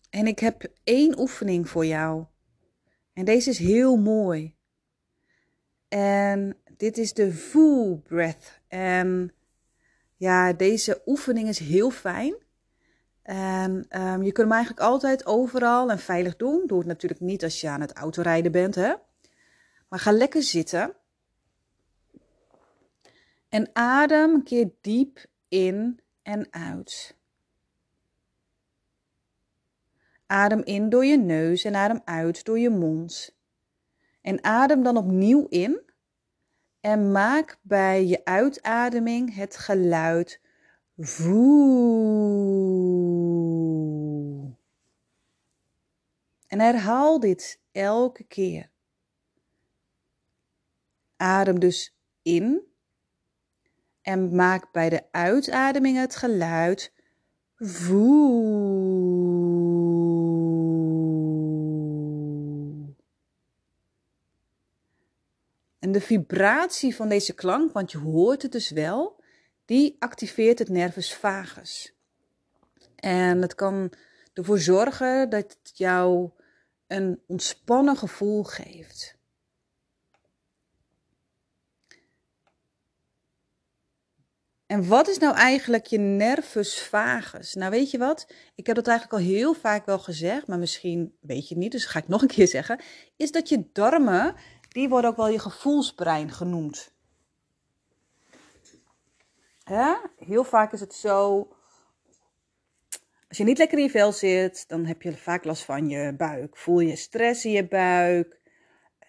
En 0.10 0.28
ik 0.28 0.40
heb 0.40 0.72
één 0.84 1.20
oefening 1.20 1.70
voor 1.70 1.86
jou. 1.86 2.26
En 3.18 3.26
deze 3.26 3.50
is 3.50 3.58
heel 3.58 3.96
mooi. 3.96 4.56
En 5.88 6.58
dit 6.78 6.98
is 6.98 7.14
de 7.14 7.34
full 7.34 7.96
breath. 7.96 8.60
En 8.68 9.34
ja, 10.16 10.54
deze 10.54 11.02
oefening 11.06 11.48
is 11.48 11.60
heel 11.60 11.90
fijn. 11.90 12.36
En 13.22 14.02
um, 14.02 14.24
je 14.24 14.32
kunt 14.32 14.48
hem 14.48 14.52
eigenlijk 14.52 14.86
altijd 14.86 15.26
overal 15.26 15.92
en 15.92 16.00
veilig 16.00 16.36
doen. 16.36 16.64
Doe 16.68 16.78
het 16.78 16.88
natuurlijk 16.88 17.22
niet 17.22 17.44
als 17.44 17.62
je 17.62 17.70
aan 17.70 17.82
het 17.82 17.94
autorijden 17.94 18.52
bent, 18.52 18.76
hè. 18.76 18.94
Maar 19.88 20.00
ga 20.00 20.12
lekker 20.12 20.44
zitten. 20.44 20.96
En 23.50 23.70
adem 23.74 24.34
een 24.34 24.44
keer 24.44 24.70
diep 24.82 25.26
in 25.48 26.00
en 26.22 26.48
uit. 26.50 27.17
Adem 30.28 30.62
in 30.64 30.90
door 30.90 31.06
je 31.06 31.18
neus 31.18 31.64
en 31.64 31.76
adem 31.76 32.02
uit 32.06 32.46
door 32.46 32.60
je 32.60 32.70
mond. 32.70 33.36
En 34.22 34.44
adem 34.44 34.84
dan 34.84 34.98
opnieuw 34.98 35.46
in. 35.50 35.82
En 36.80 37.12
maak 37.12 37.60
bij 37.62 38.06
je 38.06 38.26
uitademing 38.26 39.36
het 39.36 39.58
geluid 39.58 40.42
voe. 40.98 41.48
En 46.48 46.60
herhaal 46.60 47.20
dit 47.20 47.60
elke 47.72 48.24
keer. 48.24 48.70
Adem 51.18 51.60
dus 51.60 51.98
in 52.22 52.62
en 54.02 54.36
maak 54.36 54.72
bij 54.72 54.90
de 54.90 55.04
uitademing 55.12 55.98
het 55.98 56.16
geluid 56.16 56.94
voe. 57.56 58.97
De 65.98 66.04
vibratie 66.04 66.96
van 66.96 67.10
deze 67.10 67.34
klank, 67.34 67.74
want 67.74 67.92
je 67.92 67.98
hoort 67.98 68.42
het 68.42 68.52
dus 68.52 68.70
wel, 68.70 69.24
die 69.66 69.96
activeert 70.00 70.60
het 70.60 70.70
nervus 70.70 71.14
vagus. 71.14 71.94
En 72.96 73.42
het 73.42 73.56
kan 73.56 73.92
ervoor 74.34 74.60
zorgen 74.60 75.30
dat 75.30 75.58
het 75.64 75.78
jou 75.78 76.30
een 76.88 77.22
ontspannen 77.28 77.98
gevoel 77.98 78.44
geeft. 78.44 79.18
En 84.66 84.88
wat 84.88 85.08
is 85.08 85.18
nou 85.18 85.36
eigenlijk 85.36 85.86
je 85.86 85.98
nervus 85.98 86.82
vagus? 86.82 87.54
Nou, 87.54 87.72
weet 87.72 87.92
je 87.92 87.98
wat? 87.98 88.28
Ik 88.56 88.68
heb 88.68 88.76
dat 88.76 88.88
eigenlijk 88.88 89.20
al 89.20 89.28
heel 89.30 89.54
vaak 89.54 89.86
wel 89.86 90.00
gezegd, 90.00 90.48
maar 90.48 90.60
misschien 90.60 91.18
weet 91.22 91.48
je 91.48 91.54
het 91.54 91.64
niet, 91.64 91.72
dus 91.72 91.86
ga 91.86 92.00
ik 92.00 92.08
nog 92.08 92.22
een 92.22 92.28
keer 92.28 92.48
zeggen. 92.48 92.80
Is 93.16 93.32
dat 93.32 93.50
je 93.50 93.70
darmen, 93.74 94.36
die 94.70 94.90
worden 94.90 95.10
ook 95.10 95.18
wel 95.18 95.30
je 95.30 95.40
gevoelsbrein 95.40 96.32
genoemd. 96.32 96.96
Ja? 99.64 100.12
Heel 100.18 100.44
vaak 100.44 100.74
is 100.74 100.80
het 100.80 100.94
zo. 100.94 101.48
Als 103.28 103.38
je 103.38 103.44
niet 103.44 103.58
lekker 103.58 103.78
in 103.78 103.84
je 103.84 103.90
vel 103.90 104.12
zit, 104.12 104.68
dan 104.68 104.86
heb 104.86 105.02
je 105.02 105.18
vaak 105.18 105.44
last 105.44 105.64
van 105.64 105.90
je 105.90 106.14
buik. 106.16 106.58
Voel 106.58 106.80
je 106.80 106.96
stress 106.96 107.46
in 107.46 107.52
je 107.52 107.68
buik? 107.68 108.40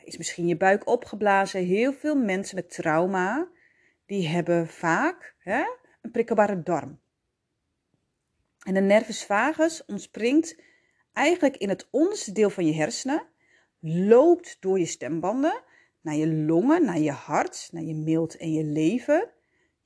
Is 0.05 0.17
misschien 0.17 0.47
je 0.47 0.57
buik 0.57 0.87
opgeblazen? 0.87 1.65
Heel 1.65 1.93
veel 1.93 2.17
mensen 2.17 2.57
met 2.57 2.71
trauma, 2.71 3.49
die 4.07 4.29
hebben 4.29 4.69
vaak 4.69 5.35
hè, 5.39 5.65
een 6.03 6.11
prikkelbare 6.11 6.63
darm. 6.63 7.01
En 8.59 8.75
de 8.75 8.81
nervus 8.81 9.25
vagus 9.25 9.85
ontspringt 9.85 10.63
eigenlijk 11.13 11.57
in 11.57 11.69
het 11.69 11.89
onderste 11.91 12.33
deel 12.33 12.51
van 12.51 12.67
je 12.67 12.75
hersenen, 12.75 13.27
loopt 13.81 14.57
door 14.61 14.79
je 14.79 14.87
stembanden 14.87 15.63
naar 16.01 16.17
je 16.17 16.35
longen, 16.35 16.85
naar 16.85 16.99
je 16.99 17.11
hart, 17.11 17.69
naar 17.73 17.83
je 17.83 17.95
mild 17.95 18.37
en 18.37 18.53
je 18.53 18.65
lever 18.65 19.37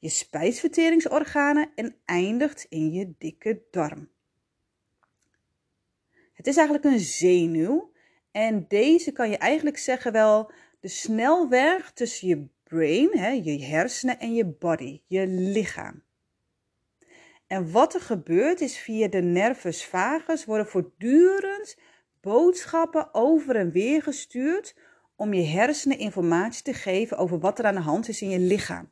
je 0.03 0.09
spijsverteringsorganen 0.09 1.71
en 1.75 1.97
eindigt 2.05 2.67
in 2.69 2.93
je 2.93 3.13
dikke 3.19 3.63
darm. 3.71 4.09
Het 6.33 6.47
is 6.47 6.57
eigenlijk 6.57 6.87
een 6.87 7.01
zenuw 7.01 7.93
en 8.31 8.65
deze 8.69 9.13
kan 9.13 9.31
je 9.31 9.37
eigenlijk 9.37 9.79
zeggen 9.79 10.13
wel 10.13 10.53
de 10.81 10.89
snelweg 10.89 11.93
tussen 11.93 12.29
je 12.29 12.47
brain, 12.63 13.19
hè, 13.19 13.29
je 13.29 13.63
hersenen 13.65 14.19
en 14.19 14.35
je 14.35 14.47
body, 14.47 15.01
je 15.07 15.27
lichaam. 15.27 16.03
En 17.47 17.71
wat 17.71 17.95
er 17.95 18.01
gebeurt 18.01 18.61
is 18.61 18.79
via 18.79 19.09
de 19.09 19.23
nervus 19.23 19.85
vagus 19.85 20.45
worden 20.45 20.67
voortdurend 20.67 21.77
boodschappen 22.23 23.15
over 23.15 23.57
en 23.57 23.71
weer 23.71 24.03
gestuurd 24.03 24.77
om 25.17 25.35
je 25.35 25.43
hersenen 25.43 25.99
informatie 25.99 26.63
te 26.63 26.73
geven 26.73 27.17
over 27.17 27.39
wat 27.39 27.59
er 27.59 27.65
aan 27.65 27.75
de 27.75 27.81
hand 27.81 28.09
is 28.09 28.23
in 28.23 28.29
je 28.29 28.39
lichaam. 28.39 28.89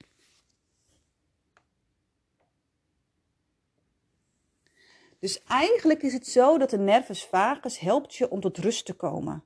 Dus 5.19 5.43
eigenlijk 5.43 6.03
is 6.03 6.13
het 6.13 6.27
zo 6.27 6.59
dat 6.59 6.71
de 6.71 6.79
nervus 6.79 7.25
vagus 7.25 7.79
helpt 7.79 8.15
je 8.15 8.31
om 8.31 8.41
tot 8.41 8.59
rust 8.59 8.85
te 8.85 8.95
komen. 8.95 9.45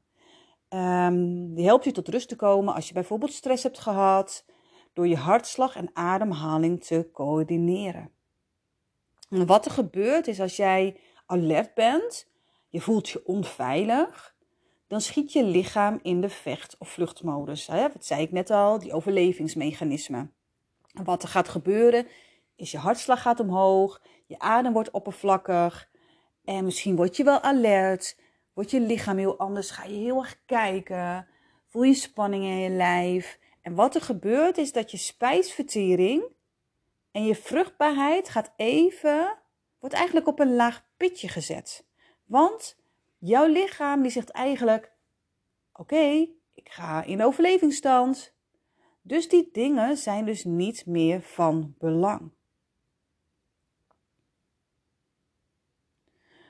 Um, 0.68 1.54
die 1.54 1.64
helpt 1.64 1.84
je 1.84 1.92
tot 1.92 2.08
rust 2.08 2.28
te 2.28 2.36
komen 2.36 2.74
als 2.74 2.88
je 2.88 2.94
bijvoorbeeld 2.94 3.32
stress 3.32 3.62
hebt 3.62 3.78
gehad, 3.78 4.44
door 4.92 5.06
je 5.06 5.16
hartslag 5.16 5.76
en 5.76 5.90
ademhaling 5.92 6.84
te 6.84 7.08
coördineren. 7.12 8.10
En 9.30 9.46
wat 9.46 9.64
er 9.64 9.70
gebeurt 9.70 10.28
is 10.28 10.40
als 10.40 10.56
jij 10.56 11.00
alert 11.26 11.74
bent, 11.74 12.32
je 12.74 12.80
voelt 12.80 13.08
je 13.08 13.26
onveilig, 13.26 14.34
dan 14.86 15.00
schiet 15.00 15.32
je 15.32 15.44
lichaam 15.44 15.98
in 16.02 16.20
de 16.20 16.28
vecht- 16.28 16.76
of 16.78 16.88
vluchtmodus. 16.88 17.66
Hè? 17.66 17.88
Dat 17.92 18.04
zei 18.04 18.22
ik 18.22 18.32
net 18.32 18.50
al, 18.50 18.78
die 18.78 18.92
overlevingsmechanismen. 18.92 20.34
En 20.92 21.04
wat 21.04 21.22
er 21.22 21.28
gaat 21.28 21.48
gebeuren 21.48 22.06
is 22.56 22.70
je 22.70 22.78
hartslag 22.78 23.22
gaat 23.22 23.40
omhoog, 23.40 24.02
je 24.26 24.38
adem 24.38 24.72
wordt 24.72 24.90
oppervlakkig 24.90 25.88
en 26.44 26.64
misschien 26.64 26.96
word 26.96 27.16
je 27.16 27.24
wel 27.24 27.40
alert, 27.40 28.20
wordt 28.52 28.70
je 28.70 28.80
lichaam 28.80 29.16
heel 29.16 29.38
anders, 29.38 29.70
ga 29.70 29.84
je 29.84 29.96
heel 29.96 30.18
erg 30.18 30.44
kijken, 30.46 31.28
voel 31.68 31.82
je 31.82 31.94
spanning 31.94 32.44
in 32.44 32.58
je 32.58 32.70
lijf. 32.70 33.38
En 33.60 33.74
wat 33.74 33.94
er 33.94 34.02
gebeurt 34.02 34.58
is 34.58 34.72
dat 34.72 34.90
je 34.90 34.96
spijsvertering 34.96 36.22
en 37.10 37.24
je 37.24 37.34
vruchtbaarheid 37.34 38.28
gaat 38.28 38.52
even, 38.56 39.38
wordt 39.78 39.94
eigenlijk 39.94 40.26
op 40.26 40.38
een 40.38 40.54
laag 40.54 40.86
pitje 40.96 41.28
gezet. 41.28 41.92
Want 42.24 42.76
jouw 43.18 43.46
lichaam 43.46 44.02
die 44.02 44.10
zegt 44.10 44.30
eigenlijk, 44.30 44.92
oké, 45.72 46.28
ik 46.54 46.68
ga 46.68 47.02
in 47.02 47.22
overlevingsstand. 47.22 48.34
Dus 49.02 49.28
die 49.28 49.48
dingen 49.52 49.96
zijn 49.96 50.24
dus 50.24 50.44
niet 50.44 50.86
meer 50.86 51.22
van 51.22 51.74
belang. 51.78 52.32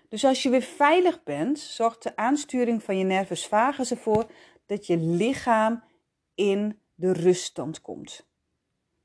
Dus 0.08 0.24
als 0.24 0.42
je 0.42 0.48
weer 0.48 0.62
veilig 0.62 1.22
bent, 1.22 1.58
zorgt 1.58 2.02
de 2.02 2.16
aansturing 2.16 2.82
van 2.82 2.98
je 2.98 3.04
nervus 3.04 3.46
vagus 3.46 3.90
ervoor 3.90 4.30
dat 4.66 4.86
je 4.86 4.96
lichaam 4.96 5.82
in 6.34 6.80
de 6.94 7.12
ruststand 7.12 7.80
komt. 7.80 8.26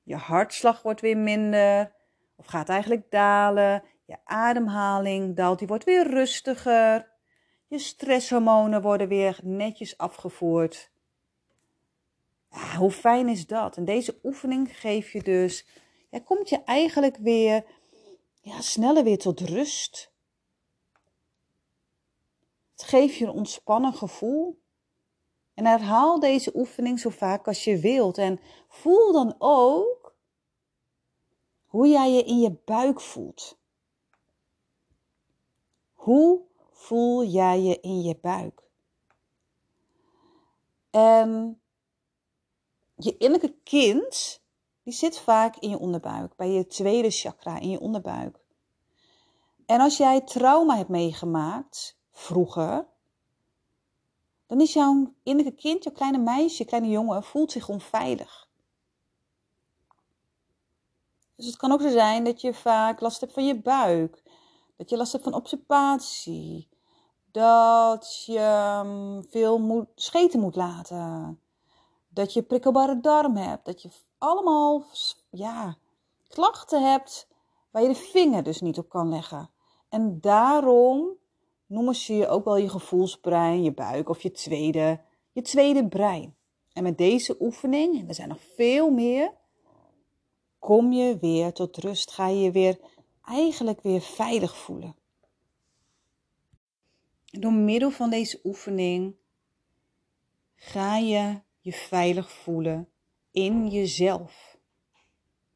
Je 0.04 0.16
hartslag 0.16 0.82
wordt 0.82 1.02
weer 1.02 1.18
minder 1.18 1.94
of 2.36 2.46
gaat 2.46 2.70
eigenlijk 2.70 3.12
dalen. 3.12 3.84
Je 4.10 4.18
ademhaling 4.24 5.36
daalt, 5.36 5.60
die 5.60 5.68
wordt 5.68 5.84
weer 5.84 6.10
rustiger. 6.10 7.12
Je 7.68 7.80
stresshormonen 7.80 8.82
worden 8.82 9.08
weer 9.08 9.40
netjes 9.44 9.98
afgevoerd. 9.98 10.92
Ja, 12.52 12.76
hoe 12.76 12.92
fijn 12.92 13.28
is 13.28 13.48
dat? 13.48 13.78
En 13.78 13.86
deze 13.86 14.20
oefening 14.24 14.80
geef 14.80 15.12
je 15.12 15.24
dus, 15.24 15.68
ja, 16.10 16.20
komt 16.20 16.50
je 16.50 16.64
eigenlijk 16.64 17.18
weer 17.18 17.66
ja, 18.42 18.62
sneller 18.62 19.04
weer 19.04 19.18
tot 19.18 19.40
rust. 19.40 20.12
Het 22.72 22.84
geeft 22.84 23.16
je 23.16 23.26
een 23.26 23.32
ontspannen 23.32 23.94
gevoel. 23.94 24.62
En 25.54 25.66
herhaal 25.66 26.20
deze 26.20 26.52
oefening 26.56 27.00
zo 27.00 27.10
vaak 27.10 27.48
als 27.48 27.64
je 27.64 27.80
wilt. 27.80 28.18
En 28.18 28.40
voel 28.68 29.12
dan 29.12 29.36
ook 29.38 30.16
hoe 31.66 31.88
jij 31.88 32.12
je 32.12 32.24
in 32.24 32.40
je 32.40 32.52
buik 32.66 33.02
voelt. 33.02 33.59
Hoe 36.10 36.42
voel 36.72 37.24
jij 37.24 37.62
je 37.62 37.80
in 37.80 38.02
je 38.02 38.18
buik? 38.22 38.70
En 40.90 41.62
je 42.96 43.18
innerlijke 43.18 43.58
kind, 43.64 44.42
die 44.84 44.94
zit 44.94 45.20
vaak 45.20 45.56
in 45.56 45.70
je 45.70 45.78
onderbuik, 45.78 46.36
bij 46.36 46.50
je 46.50 46.68
tweede 46.68 47.10
chakra 47.10 47.60
in 47.60 47.70
je 47.70 47.80
onderbuik. 47.80 48.40
En 49.66 49.80
als 49.80 49.98
jij 49.98 50.22
trauma 50.22 50.76
hebt 50.76 50.90
meegemaakt 50.90 51.98
vroeger, 52.12 52.88
dan 54.48 54.62
is 54.62 54.74
jouw 54.74 55.14
innerlijke 55.24 55.62
kind, 55.62 55.84
jouw 55.84 55.94
kleine 55.94 56.18
meisje, 56.18 56.64
je 56.64 56.70
kleine 56.70 56.90
jongen, 56.90 57.24
voelt 57.24 57.52
zich 57.52 57.70
onveilig. 57.70 58.50
Dus 61.36 61.46
het 61.46 61.58
kan 61.58 61.72
ook 61.72 61.82
zo 61.82 61.90
zijn 61.90 62.24
dat 62.24 62.42
je 62.42 62.54
vaak 62.54 63.00
last 63.00 63.20
hebt 63.20 63.34
van 63.34 63.46
je 63.46 63.62
buik, 63.62 64.29
dat 64.80 64.90
je 64.90 64.98
last 64.98 65.12
hebt 65.12 65.24
van 65.24 65.34
observatie, 65.34 66.70
dat 67.32 68.24
je 68.26 68.82
mm, 68.86 69.24
veel 69.30 69.60
moet, 69.60 69.88
scheten 69.96 70.40
moet 70.40 70.56
laten, 70.56 71.40
dat 72.08 72.34
je 72.34 72.44
prikkelbare 72.44 73.00
darm 73.00 73.36
hebt, 73.36 73.66
dat 73.66 73.82
je 73.82 73.90
allemaal 74.18 74.84
ja, 75.30 75.78
klachten 76.28 76.92
hebt 76.92 77.28
waar 77.72 77.82
je 77.82 77.88
de 77.88 77.96
vinger 77.96 78.44
dus 78.44 78.62
niet 78.62 78.78
op 78.78 78.90
kan 78.90 79.10
leggen. 79.10 79.50
En 79.90 80.22
daarom 80.22 81.10
noemen 81.66 81.96
ze 81.96 82.14
je 82.14 82.28
ook 82.28 82.46
wel 82.46 82.58
je 82.58 82.70
gevoelsbrein, 82.70 83.64
je 83.64 83.74
buik 83.74 84.10
of 84.10 84.22
je 84.22 84.32
tweede, 84.32 85.02
je 85.32 85.42
tweede 85.42 85.88
brein. 85.88 86.36
En 86.74 86.84
met 86.84 86.98
deze 86.98 87.36
oefening, 87.40 88.00
en 88.00 88.08
er 88.08 88.14
zijn 88.14 88.30
nog 88.30 88.42
veel 88.56 88.90
meer, 88.90 89.34
kom 90.60 90.92
je 90.92 91.18
weer 91.18 91.54
tot 91.54 91.78
rust. 91.78 92.12
Ga 92.12 92.28
je 92.28 92.52
weer 92.52 92.80
eigenlijk 93.30 93.82
weer 93.82 94.02
veilig 94.02 94.58
voelen. 94.58 94.96
Door 97.26 97.54
middel 97.54 97.92
van 97.92 98.10
deze 98.10 98.40
oefening 98.44 99.16
ga 100.56 100.98
je 100.98 101.42
je 101.60 101.72
veilig 101.72 102.32
voelen 102.32 102.90
in 103.32 103.68
jezelf. 103.68 104.58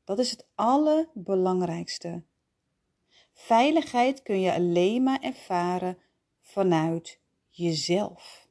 Dat 0.04 0.20
is 0.20 0.32
het 0.32 0.48
allerbelangrijkste. 0.56 2.24
Veiligheid 3.34 4.22
kun 4.22 4.40
je 4.40 4.54
alleen 4.54 5.04
maar 5.04 5.22
ervaren 5.22 5.98
vanuit 6.42 7.20
jezelf. 7.50 8.43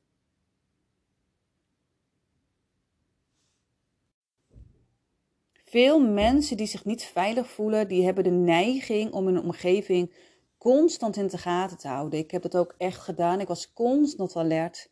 Veel 5.72 6.00
mensen 6.00 6.56
die 6.56 6.66
zich 6.66 6.85
niet 6.85 7.04
veilig 7.04 7.50
voelen, 7.50 7.88
die 7.88 8.04
hebben 8.04 8.24
de 8.24 8.30
neiging 8.30 9.12
om 9.12 9.26
hun 9.26 9.42
omgeving 9.42 10.12
constant 10.58 11.16
in 11.16 11.26
de 11.26 11.38
gaten 11.38 11.76
te 11.78 11.88
houden. 11.88 12.18
Ik 12.18 12.30
heb 12.30 12.42
dat 12.42 12.56
ook 12.56 12.74
echt 12.78 13.00
gedaan. 13.00 13.40
Ik 13.40 13.48
was 13.48 13.72
constant 13.72 14.37
alert. 14.37 14.90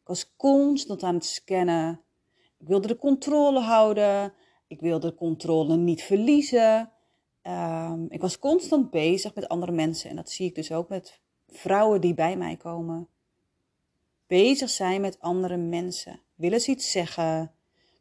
Ik 0.00 0.06
was 0.06 0.36
constant 0.36 1.02
aan 1.02 1.14
het 1.14 1.24
scannen. 1.24 2.00
Ik 2.58 2.66
wilde 2.66 2.88
de 2.88 2.96
controle 2.96 3.60
houden. 3.60 4.32
Ik 4.66 4.80
wilde 4.80 5.06
de 5.06 5.14
controle 5.14 5.76
niet 5.76 6.02
verliezen. 6.02 6.90
Ehm, 7.42 8.04
ik 8.08 8.20
was 8.20 8.38
constant 8.38 8.90
bezig 8.90 9.34
met 9.34 9.48
andere 9.48 9.72
mensen. 9.72 10.10
En 10.10 10.16
dat 10.16 10.30
zie 10.30 10.46
ik 10.46 10.54
dus 10.54 10.72
ook 10.72 10.88
met 10.88 11.20
vrouwen 11.46 12.00
die 12.00 12.14
bij 12.14 12.36
mij 12.36 12.56
komen. 12.56 13.08
Bezig 14.26 14.70
zijn 14.70 15.00
met 15.00 15.20
andere 15.20 15.56
mensen. 15.56 16.20
Willen 16.34 16.60
ze 16.60 16.70
iets 16.70 16.90
zeggen? 16.90 17.52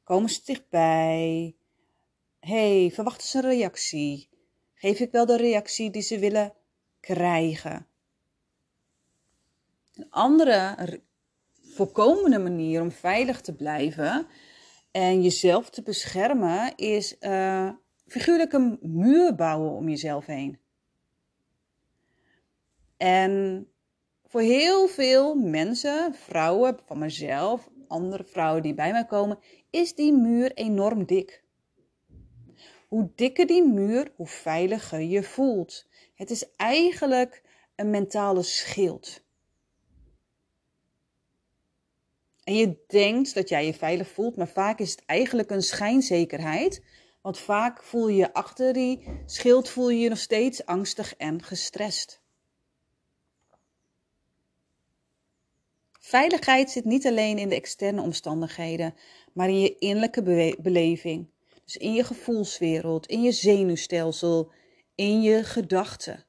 Komen 0.04 0.30
ze 0.30 0.42
dichtbij? 0.46 1.57
Hey, 2.40 2.92
verwachten 2.94 3.28
ze 3.28 3.38
een 3.38 3.50
reactie? 3.50 4.30
Geef 4.74 5.00
ik 5.00 5.12
wel 5.12 5.26
de 5.26 5.38
reactie 5.38 5.90
die 5.90 6.02
ze 6.02 6.20
willen 6.20 6.54
krijgen? 7.00 7.88
Een 9.94 10.10
andere 10.10 11.02
voorkomende 11.62 12.40
manier 12.40 12.82
om 12.82 12.92
veilig 12.92 13.42
te 13.42 13.56
blijven 13.56 14.28
en 14.92 15.22
jezelf 15.22 15.70
te 15.70 15.82
beschermen 15.82 16.76
is 16.76 17.16
uh, 17.20 17.70
figuurlijk 18.08 18.54
een 18.54 18.78
muur 18.82 19.36
bouwen 19.36 19.72
om 19.72 19.90
jezelf 19.90 20.26
heen. 20.26 20.60
En 22.98 23.68
voor 24.28 24.42
heel 24.42 24.88
veel 24.88 25.36
mensen, 25.36 26.14
vrouwen 26.14 26.80
van 26.86 27.00
mezelf, 27.00 27.70
andere 27.88 28.24
vrouwen 28.24 28.62
die 28.62 28.74
bij 28.74 28.92
mij 28.92 29.06
komen, 29.06 29.40
is 29.70 29.96
die 29.96 30.14
muur 30.14 30.54
enorm 30.54 31.06
dik. 31.06 31.44
Hoe 32.88 33.12
dikker 33.16 33.48
die 33.48 33.64
muur, 33.64 34.12
hoe 34.16 34.28
veiliger 34.28 35.02
je 35.02 35.24
voelt. 35.24 35.88
Het 36.16 36.30
is 36.30 36.56
eigenlijk 36.56 37.44
een 37.76 37.90
mentale 37.90 38.44
schild. 38.44 39.26
En 42.44 42.56
je 42.56 42.78
denkt 42.88 43.34
dat 43.34 43.50
jij 43.50 43.66
je 43.66 43.74
veilig 43.74 44.08
voelt, 44.08 44.36
maar 44.36 44.48
vaak 44.48 44.80
is 44.80 44.92
het 44.92 45.06
eigenlijk 45.06 45.52
een 45.52 45.62
schijnzekerheid. 45.62 46.84
Want 47.22 47.40
vaak 47.40 47.84
voel 47.84 48.08
je 48.08 48.34
achter 48.34 48.74
die 48.74 49.04
schild 49.26 49.70
voel 49.70 49.90
je 49.90 50.00
je 50.00 50.10
nog 50.10 50.18
steeds 50.18 50.66
angstig 50.66 51.16
en 51.16 51.44
gestrest. 51.44 52.22
Veiligheid 56.00 56.70
zit 56.70 56.86
niet 56.86 57.08
alleen 57.08 57.38
in 57.38 57.50
de 57.50 57.56
externe 57.56 58.02
omstandigheden, 58.02 58.96
maar 59.34 59.50
in 59.50 59.60
je 59.60 59.78
innerlijke 59.78 60.56
beleving. 60.62 61.30
Dus 61.68 61.78
in 61.78 61.94
je 61.94 62.04
gevoelswereld, 62.04 63.06
in 63.06 63.22
je 63.22 63.32
zenuwstelsel, 63.32 64.52
in 64.96 65.22
je 65.22 65.44
gedachten. 65.44 66.26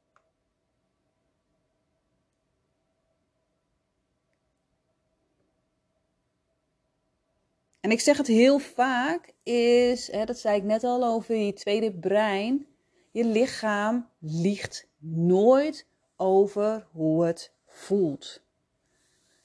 En 7.80 7.90
ik 7.90 8.00
zeg 8.00 8.16
het 8.16 8.26
heel 8.26 8.58
vaak, 8.58 9.32
is, 9.42 10.10
hè, 10.12 10.24
dat 10.24 10.38
zei 10.38 10.56
ik 10.56 10.62
net 10.62 10.84
al 10.84 11.04
over 11.04 11.36
je 11.36 11.52
tweede 11.52 11.92
brein, 11.92 12.66
je 13.10 13.24
lichaam 13.24 14.08
liegt 14.18 14.88
nooit 14.98 15.86
over 16.16 16.86
hoe 16.92 17.24
het 17.24 17.52
voelt. 17.66 18.42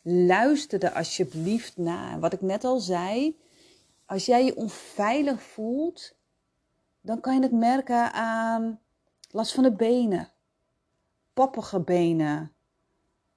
Luister 0.01 0.84
er 0.84 0.91
alsjeblieft 0.91 1.77
naar. 1.77 2.19
Wat 2.19 2.34
ik 2.34 2.41
net 2.41 2.63
al 2.63 2.79
zei, 2.79 3.38
als 4.05 4.25
jij 4.25 4.45
je 4.45 4.55
onveilig 4.55 5.41
voelt, 5.41 6.15
dan 7.01 7.19
kan 7.19 7.35
je 7.35 7.41
het 7.41 7.51
merken 7.51 8.13
aan 8.13 8.79
last 9.29 9.53
van 9.53 9.63
de 9.63 9.71
benen, 9.71 10.31
poppige 11.33 11.79
benen, 11.79 12.53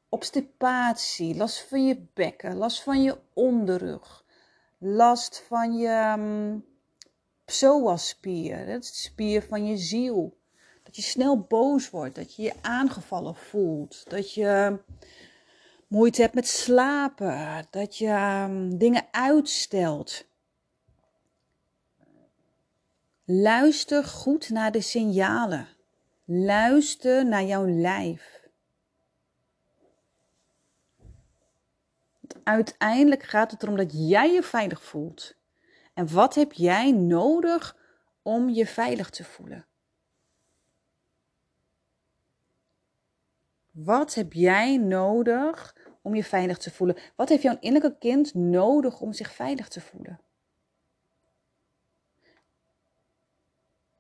obstipatie, 0.09 1.37
last 1.37 1.69
van 1.69 1.87
je 1.87 2.07
bekken, 2.15 2.57
last 2.57 2.83
van 2.83 3.03
je 3.03 3.19
onderrug, 3.33 4.25
last 4.79 5.45
van 5.49 5.77
je 5.77 6.15
um, 6.19 6.65
psoaspier, 7.45 8.67
de 8.67 8.79
spier 8.81 9.43
van 9.43 9.67
je 9.67 9.77
ziel. 9.77 10.37
Dat 10.83 10.97
je 10.97 11.03
snel 11.03 11.41
boos 11.41 11.91
wordt, 11.91 12.15
dat 12.15 12.35
je 12.35 12.43
je 12.43 12.53
aangevallen 12.61 13.35
voelt, 13.35 14.11
dat 14.11 14.35
je 14.35 14.79
moeite 15.87 16.23
hebt 16.23 16.35
met 16.35 16.49
slapen, 16.49 17.67
dat 17.71 17.97
je 17.97 18.45
um, 18.49 18.79
dingen 18.79 19.07
uitstelt. 19.11 20.25
Luister 23.29 24.05
goed 24.05 24.51
naar 24.51 24.73
de 24.73 24.81
signalen. 24.81 25.69
Luister 26.25 27.27
naar 27.27 27.45
jouw 27.45 27.67
lijf. 27.67 28.49
Uiteindelijk 32.43 33.23
gaat 33.23 33.51
het 33.51 33.63
erom 33.63 33.77
dat 33.77 34.09
jij 34.09 34.33
je 34.33 34.43
veilig 34.43 34.83
voelt. 34.83 35.37
En 35.95 36.13
wat 36.13 36.35
heb 36.35 36.53
jij 36.53 36.93
nodig 36.93 37.77
om 38.23 38.49
je 38.49 38.67
veilig 38.67 39.11
te 39.11 39.25
voelen? 39.25 39.67
Wat 43.71 44.15
heb 44.15 44.33
jij 44.33 44.77
nodig 44.77 45.77
om 46.03 46.15
je 46.15 46.25
veilig 46.25 46.59
te 46.59 46.71
voelen? 46.71 46.97
Wat 47.17 47.29
heeft 47.29 47.43
jouw 47.43 47.57
innerlijke 47.61 47.99
kind 47.99 48.35
nodig 48.35 49.01
om 49.01 49.13
zich 49.13 49.33
veilig 49.33 49.69
te 49.69 49.81
voelen? 49.81 50.21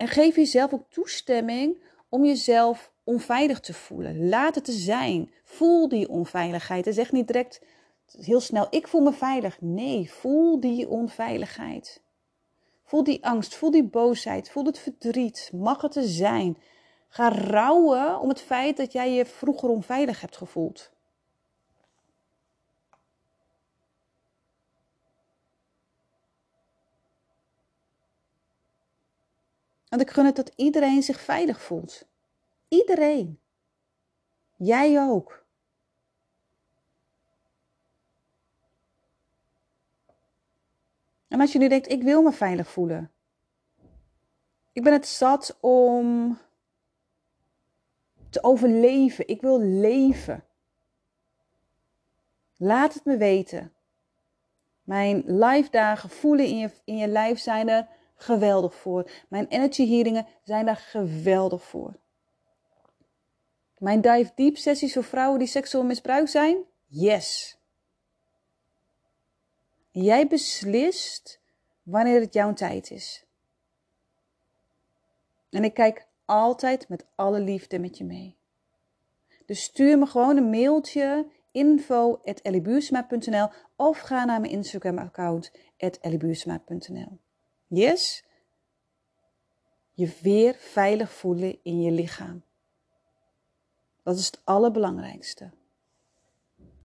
En 0.07 0.13
geef 0.13 0.37
jezelf 0.37 0.73
ook 0.73 0.91
toestemming 0.91 1.83
om 2.09 2.25
jezelf 2.25 2.93
onveilig 3.05 3.61
te 3.61 3.75
voelen. 3.75 4.29
Laat 4.29 4.55
het 4.55 4.65
te 4.65 4.73
zijn. 4.73 5.33
Voel 5.45 5.89
die 5.89 6.09
onveiligheid. 6.09 6.87
En 6.87 6.93
zeg 6.93 7.13
niet 7.13 7.27
direct 7.27 7.63
heel 8.21 8.41
snel: 8.41 8.67
ik 8.71 8.89
voel 8.89 9.01
me 9.01 9.13
veilig. 9.13 9.61
Nee, 9.61 10.13
voel 10.13 10.61
die 10.61 10.89
onveiligheid. 10.89 12.03
Voel 12.85 13.05
die 13.05 13.27
angst, 13.27 13.55
voel 13.55 13.71
die 13.71 13.85
boosheid, 13.85 14.51
voel 14.51 14.65
het 14.65 14.79
verdriet. 14.79 15.51
Mag 15.55 15.83
het 15.83 15.93
te 15.93 16.07
zijn. 16.09 16.59
Ga 17.09 17.29
rouwen 17.29 18.21
om 18.21 18.29
het 18.29 18.41
feit 18.41 18.77
dat 18.77 18.93
jij 18.93 19.13
je 19.13 19.27
vroeger 19.27 19.69
onveilig 19.69 20.21
hebt 20.21 20.37
gevoeld. 20.37 20.91
Want 29.97 30.09
ik 30.09 30.15
gun 30.15 30.25
het 30.25 30.37
dat 30.37 30.53
iedereen 30.57 31.03
zich 31.03 31.21
veilig 31.21 31.63
voelt. 31.63 32.07
Iedereen. 32.69 33.41
Jij 34.57 35.01
ook. 35.01 35.45
En 41.29 41.41
als 41.41 41.53
je 41.53 41.59
nu 41.59 41.69
denkt, 41.69 41.91
ik 41.91 42.03
wil 42.03 42.23
me 42.23 42.33
veilig 42.33 42.71
voelen. 42.71 43.13
Ik 44.73 44.83
ben 44.83 44.93
het 44.93 45.07
zat 45.07 45.57
om 45.61 46.39
te 48.31 48.43
overleven. 48.43 49.29
Ik 49.29 49.41
wil 49.41 49.61
leven. 49.61 50.45
Laat 52.57 52.95
het 52.95 53.05
me 53.05 53.17
weten. 53.17 53.73
Mijn 54.83 55.23
live 55.27 55.95
voelen 56.09 56.47
in 56.47 56.57
je, 56.57 56.71
in 56.85 56.97
je 56.97 57.09
lijf 57.09 57.39
zijn 57.39 57.69
er 57.69 57.95
geweldig 58.17 58.75
voor. 58.75 59.11
Mijn 59.29 59.47
energy 59.47 59.89
healingen 59.89 60.27
zijn 60.43 60.67
daar 60.67 60.77
geweldig 60.77 61.63
voor. 61.63 61.97
Mijn 63.79 64.01
dive 64.01 64.33
deep 64.35 64.57
sessies 64.57 64.93
voor 64.93 65.05
vrouwen 65.05 65.39
die 65.39 65.49
seksueel 65.49 65.85
misbruikt 65.85 66.31
zijn? 66.31 66.57
Yes. 66.87 67.59
Jij 69.91 70.27
beslist 70.27 71.41
wanneer 71.83 72.21
het 72.21 72.35
jouw 72.35 72.53
tijd 72.53 72.91
is. 72.91 73.25
En 75.51 75.65
ik 75.65 75.75
kijk 75.75 76.07
altijd 76.25 76.89
met 76.89 77.07
alle 77.15 77.41
liefde 77.41 77.79
met 77.79 77.99
je 77.99 78.05
mee. 78.05 78.37
Dus 79.47 79.63
stuur 79.63 79.99
me 79.99 80.07
gewoon 80.07 80.37
een 80.37 80.51
mailtje 80.51 81.27
info.ellibuursma.nl 81.51 83.49
of 83.77 83.99
ga 83.99 84.25
naar 84.25 84.41
mijn 84.41 84.53
Instagram 84.53 84.99
account 84.99 85.53
ellibuursma.nl. 85.77 87.19
Yes? 87.67 88.25
Je 89.93 90.17
weer 90.23 90.55
veilig 90.55 91.13
voelen 91.13 91.59
in 91.63 91.83
je 91.83 91.91
lichaam. 91.91 92.45
Dat 94.03 94.17
is 94.19 94.27
het 94.27 94.41
allerbelangrijkste. 94.45 95.51